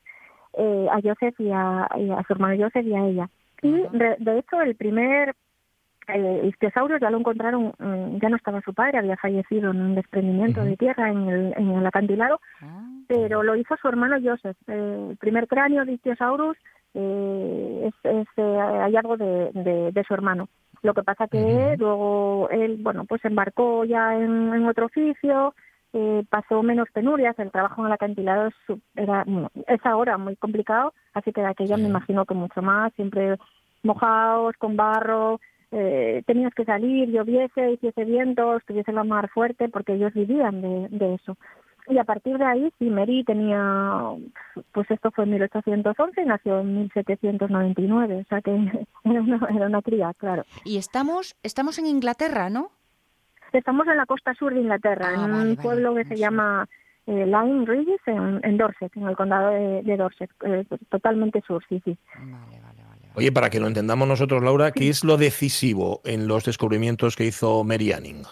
[0.58, 3.30] eh, a Joseph y a, y a su hermano Joseph y a ella.
[3.62, 5.34] Y de, de hecho el primer
[6.08, 9.96] eh, ichthyosaurus ya lo encontraron, mm, ya no estaba su padre, había fallecido en un
[9.96, 12.40] desprendimiento de tierra en el, en el acantilado,
[13.08, 14.58] pero lo hizo su hermano Joseph.
[14.68, 16.58] Eh, el primer cráneo de Ichthyosaurus
[16.94, 20.48] eh, es, es, eh, hallazgo de, de, de su hermano.
[20.82, 25.56] Lo que pasa que luego él, bueno, pues embarcó ya en, en otro oficio,
[25.98, 29.26] eh, pasó menos penurias, el trabajo en el acantilado es, era,
[29.68, 33.38] es ahora muy complicado, así que de aquella me imagino que mucho más, siempre
[33.82, 35.40] mojados, con barro,
[35.78, 40.88] eh, tenías que salir, lloviese, hiciese viento, estuviese la mar fuerte, porque ellos vivían de,
[40.90, 41.38] de eso.
[41.90, 44.00] Y a partir de ahí, sí, Mary tenía,
[44.72, 48.52] pues esto fue en 1811 y nació en 1799, o sea que
[49.04, 50.46] era una, era una cría, claro.
[50.64, 52.72] Y estamos, estamos en Inglaterra, ¿no?
[53.52, 56.68] Estamos en la costa sur de Inglaterra, en un pueblo que se llama
[57.06, 61.62] eh, Lyme Regis, en, en Dorset, en el condado de, de Dorset, eh, totalmente sur,
[61.68, 61.98] sí, sí.
[63.16, 67.26] Oye, para que lo entendamos nosotros, Laura, ¿qué es lo decisivo en los descubrimientos que
[67.26, 68.24] hizo Mary Anning?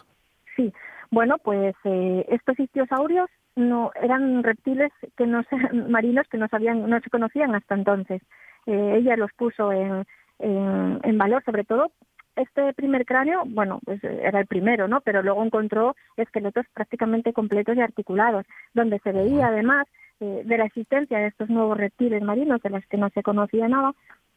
[0.56, 0.74] Sí,
[1.10, 5.56] bueno, pues eh, estos ichthyosaurios no eran reptiles que no se,
[5.90, 8.22] marinos que no sabían, no se conocían hasta entonces.
[8.66, 10.06] Eh, ella los puso en,
[10.40, 11.92] en, en valor, sobre todo
[12.36, 15.02] este primer cráneo, bueno, pues era el primero, ¿no?
[15.02, 19.88] Pero luego encontró esqueletos prácticamente completos y articulados, donde se veía además
[20.20, 23.68] eh, de la existencia de estos nuevos reptiles marinos de los que no se conocía
[23.68, 23.94] nada,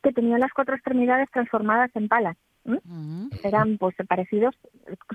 [0.07, 2.37] que tenían las cuatro extremidades transformadas en palas.
[2.65, 2.79] ¿m?
[3.43, 4.55] Eran pues parecidos,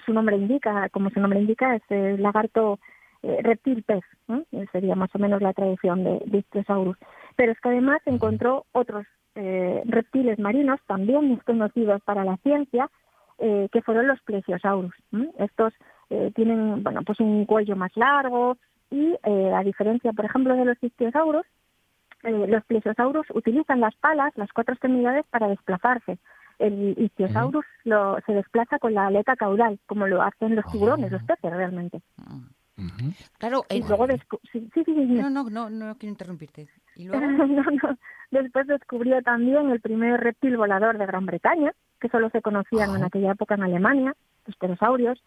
[0.06, 2.78] su nombre indica, como su nombre indica, es el lagarto
[3.24, 4.04] eh, reptil pez.
[4.52, 6.98] Eh, sería más o menos la traducción de, de Ichthyosaurus.
[7.38, 12.90] Pero es que además encontró otros eh, reptiles marinos también desconocidos para la ciencia,
[13.38, 14.94] eh, que fueron los plesiosaurus.
[15.40, 15.74] Estos
[16.10, 18.58] eh, tienen, bueno, pues un cuello más largo
[18.90, 21.46] y eh, a diferencia, por ejemplo, de los ichthyosaurus,
[22.24, 26.18] eh, los plesiosaurus utilizan las palas, las cuatro extremidades, para desplazarse.
[26.60, 31.24] El ichthyosaurus lo, se desplaza con la aleta caudal, como lo hacen los tiburones, los
[31.24, 32.02] peces realmente.
[33.38, 34.08] Claro, Y luego
[34.52, 35.22] sí, sí, sí, dime.
[35.22, 36.68] no, no, no, no quiero interrumpirte.
[36.96, 37.22] ¿Y luego?
[37.48, 37.98] No, no.
[38.32, 43.04] Después descubrió también el primer reptil volador de Gran Bretaña, que solo se conocían en
[43.04, 44.16] aquella época en Alemania,
[44.46, 45.22] los pterosaurios,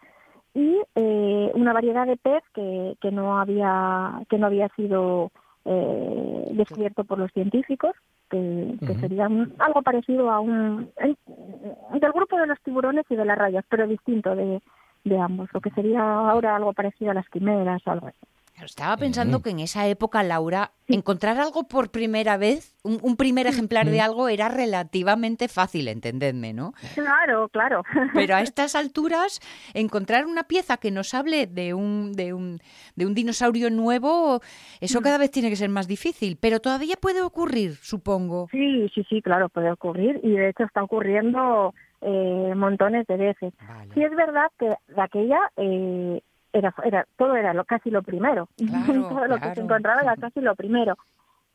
[0.53, 5.31] y eh, una variedad de pez que, que no había que no había sido
[5.65, 7.93] eh, descubierto por los científicos,
[8.29, 13.25] que, que sería un- algo parecido a un del grupo de los tiburones y de
[13.25, 14.61] las rayas, pero distinto de,
[15.03, 18.17] de ambos, lo que sería ahora algo parecido a las quimeras o algo así.
[18.63, 23.47] Estaba pensando que en esa época, Laura, encontrar algo por primera vez, un, un primer
[23.47, 26.73] ejemplar de algo, era relativamente fácil, entendedme, ¿no?
[26.93, 27.83] Claro, claro.
[28.13, 29.39] Pero a estas alturas,
[29.73, 32.59] encontrar una pieza que nos hable de un, de un,
[32.95, 34.41] de un dinosaurio nuevo,
[34.79, 38.47] eso cada vez tiene que ser más difícil, pero todavía puede ocurrir, supongo.
[38.51, 43.53] Sí, sí, sí, claro, puede ocurrir y de hecho está ocurriendo eh, montones de veces.
[43.93, 46.21] Sí es verdad que de aquella eh,
[46.57, 49.55] era, era todo era lo, casi lo primero, Claro, todo lo que claro.
[49.55, 50.95] se encontraba era casi lo primero,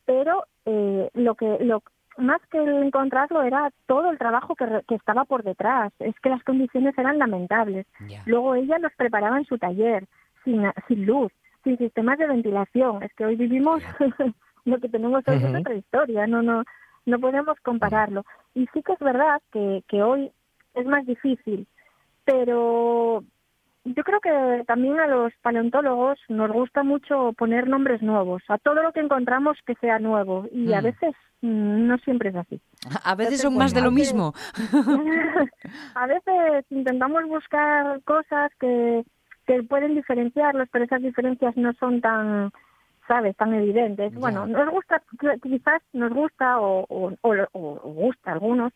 [0.04, 1.82] pero eh, lo que lo
[2.18, 5.92] más que encontrarlo era todo el trabajo que, re- que estaba por detrás.
[6.00, 7.86] Es que las condiciones eran lamentables.
[8.26, 10.04] Luego ella los preparaba en su taller,
[10.44, 11.32] sin, sin luz,
[11.64, 13.02] sin sistemas de ventilación.
[13.02, 13.82] Es que hoy vivimos
[14.64, 15.58] lo que tenemos hoy es Ujú.
[15.60, 16.64] otra historia, no, no,
[17.06, 18.24] no podemos compararlo.
[18.54, 20.30] Y sí que es verdad que, que hoy
[20.74, 21.66] es más difícil,
[22.24, 23.24] pero
[23.96, 28.82] yo creo que también a los paleontólogos nos gusta mucho poner nombres nuevos, a todo
[28.82, 30.84] lo que encontramos que sea nuevo, y a Mm.
[30.84, 32.60] veces mm, no siempre es así.
[33.04, 34.32] A veces Entonces, son más de lo mismo.
[35.94, 39.04] a veces intentamos buscar cosas que,
[39.46, 42.50] que pueden diferenciarlos, pero esas diferencias no son tan,
[43.06, 44.14] sabes, tan evidentes.
[44.14, 45.02] Bueno, nos gusta,
[45.42, 48.72] quizás nos gusta o, o, o, o- gusta a algunos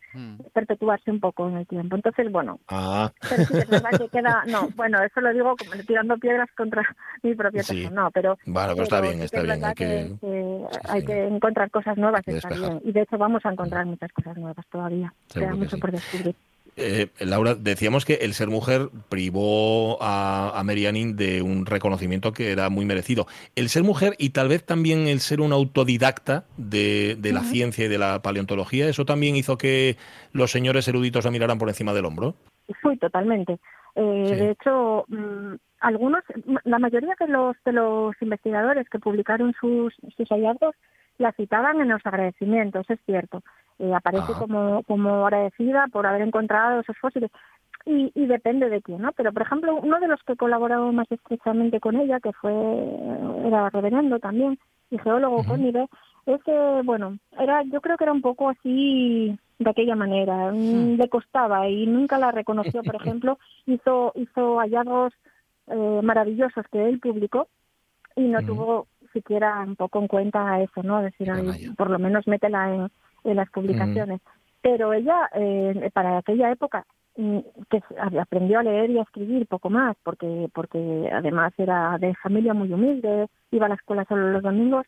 [0.52, 1.96] perpetuarse un poco en el tiempo.
[1.96, 5.72] Entonces, bueno, Ah, pero sí es verdad que queda, no, bueno, eso lo digo como
[5.86, 6.82] tirando piedras contra
[7.22, 7.82] mi propia Sí.
[7.82, 11.26] persona, no, pero, Bueno, pero está bien, está es bien, hay que- que hay que
[11.28, 15.12] encontrar cosas nuevas, está bien, y de hecho vamos a encontrar muchas cosas nuevas todavía,
[15.28, 16.34] Seguro queda que mucho por descubrir.
[16.76, 22.32] Eh, Laura, decíamos que el ser mujer privó a, a Mary Anning de un reconocimiento
[22.32, 23.26] que era muy merecido.
[23.54, 27.84] El ser mujer y tal vez también el ser un autodidacta de, de la ciencia
[27.84, 29.96] y de la paleontología, ¿eso también hizo que
[30.32, 32.34] los señores eruditos la miraran por encima del hombro?
[32.80, 33.58] Fui totalmente.
[33.94, 34.34] Eh, Sí.
[34.34, 36.24] De hecho, mm, algunos,
[36.64, 40.74] la mayoría de los de los investigadores que publicaron sus, sus hallazgos
[41.18, 43.42] la citaban en los agradecimientos, es cierto.
[43.78, 47.30] Eh, aparece como, como agradecida por haber encontrado esos fósiles.
[47.86, 49.12] Y, y depende de quién, ¿no?
[49.12, 52.52] Pero, por ejemplo, uno de los que colaboró más estrechamente con ella, que fue,
[53.44, 54.58] era reverendo también,
[54.90, 55.86] y geólogo Connive,
[56.24, 60.96] es que, bueno, era, yo creo que era un poco así de aquella manera, mm,
[60.96, 65.12] le costaba y nunca la reconoció, por ejemplo, hizo, hizo hallazgos
[65.66, 67.48] eh, maravillosos que él publicó
[68.16, 71.02] y no tuvo siquiera un poco en cuenta eso, ¿no?
[71.02, 72.90] Decir, "Ay, por lo menos métela en,
[73.24, 74.20] en las publicaciones.
[74.62, 76.84] Pero ella, eh, para aquella época,
[77.16, 77.38] mm,
[77.70, 77.82] que
[78.20, 82.72] aprendió a leer y a escribir poco más, porque, porque además era de familia muy
[82.72, 84.86] humilde, iba a la escuela solo los domingos,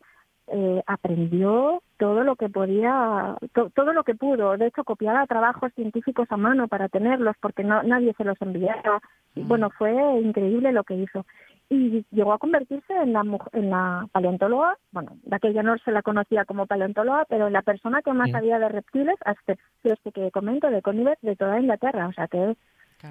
[0.48, 4.56] eh, aprendió todo lo que podía, to- todo lo que pudo.
[4.56, 9.00] De hecho, copiaba trabajos científicos a mano para tenerlos, porque no, nadie se los enviaba.
[9.34, 11.26] Y, Bueno, fue increíble lo que hizo.
[11.68, 16.02] Y llegó a convertirse en la, en la paleontóloga, bueno, de aquella no se la
[16.02, 18.32] conocía como paleontóloga, pero en la persona que más Mm.
[18.32, 22.06] sabía de reptiles, a excepción de este que comento, de Connivet, de toda Inglaterra.
[22.06, 22.56] O sea que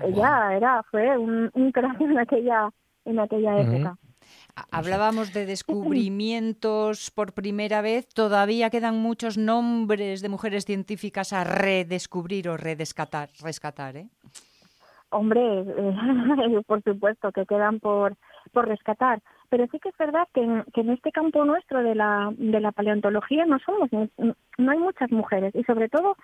[0.03, 2.69] ella era, fue un, un crack en aquella,
[3.03, 3.97] en aquella época.
[4.71, 8.07] Hablábamos de descubrimientos por primera vez.
[8.07, 14.07] Todavía quedan muchos nombres de mujeres científicas a redescubrir o redescatar, rescatar, ¿eh?
[15.09, 15.41] Hombre,
[15.77, 18.15] eh, por supuesto que quedan por,
[18.55, 19.19] por rescatar.
[19.49, 22.59] Pero sí que es verdad que en, que en este campo nuestro de la, de
[22.59, 23.89] la paleontología no somos,
[24.57, 26.15] no hay muchas mujeres y sobre todo,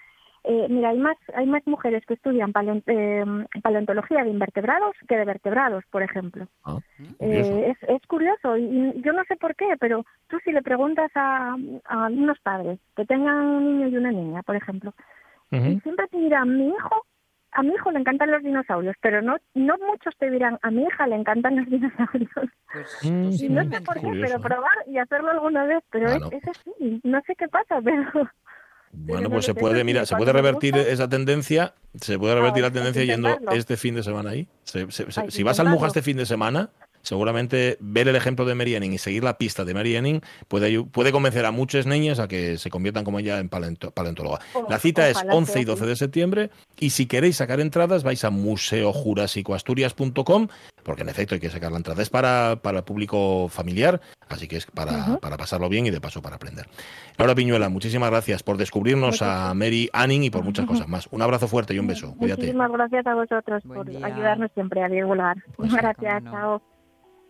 [0.44, 3.24] eh, mira, hay más, hay más mujeres que estudian paleon- eh,
[3.62, 6.48] paleontología de invertebrados que de vertebrados, por ejemplo.
[7.20, 10.64] Eh, es, es curioso y, y yo no sé por qué, pero tú si le
[10.64, 11.56] preguntas a,
[11.86, 14.94] a unos padres que tengan un niño y una niña, por ejemplo,
[15.76, 17.06] y siempre te dirán, mi hijo,
[17.54, 20.84] a mi hijo le encantan los dinosaurios, pero no no muchos te dirán, a mi
[20.84, 22.30] hija le encantan los dinosaurios.
[23.40, 26.30] y no sé por qué, Curioso, pero probar y hacerlo alguna vez, pero Bueno.
[26.32, 28.30] es, es así, no sé qué pasa, pero...
[28.94, 32.64] Bueno, no pues se sé, puede, mira, se puede revertir esa tendencia, se puede revertir
[32.64, 34.48] Ah, la tendencia yendo este fin de semana ahí.
[34.64, 36.70] Se- se- se- Hay que si vas al Muja este fin de semana,
[37.02, 40.84] seguramente ver el ejemplo de Mary Anning y seguir la pista de Mary Anning puede,
[40.84, 44.40] puede convencer a muchas niñas a que se conviertan como ella en paleontóloga.
[44.70, 45.90] La cita es ojalá 11 y sea 12 así.
[45.90, 46.50] de septiembre
[46.80, 50.48] y si queréis sacar entradas vais a museojurasicoasturias.com
[50.84, 52.02] porque en efecto hay que sacar la entrada.
[52.02, 56.02] Es para, para el público familiar, así que es para, para pasarlo bien y de
[56.02, 56.68] paso para aprender.
[57.18, 61.08] Laura Piñuela, muchísimas gracias por descubrirnos a Mary Anning y por muchas cosas más.
[61.12, 62.16] Un abrazo fuerte y un beso.
[62.18, 62.42] Cuídate.
[62.42, 65.38] Muchísimas gracias a vosotros por ayudarnos siempre a divulgar.
[65.56, 66.62] Pues gracias, chao.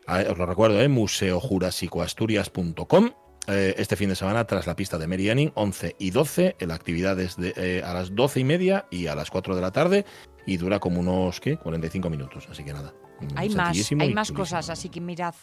[0.08, 0.88] Os lo recuerdo, ¿eh?
[0.88, 3.10] museojurasicoasturias.com.
[3.47, 6.76] Eh, este fin de semana, tras la pista de Mary Anning, 11 y 12, la
[6.76, 9.72] actividad es de, eh, a las 12 y media y a las 4 de la
[9.72, 10.06] tarde
[10.45, 11.58] y dura como unos, ¿qué?
[11.58, 12.93] 45 minutos, así que nada.
[13.36, 14.38] Hay más, hay más chulísimo.
[14.38, 15.34] cosas, así que mirad.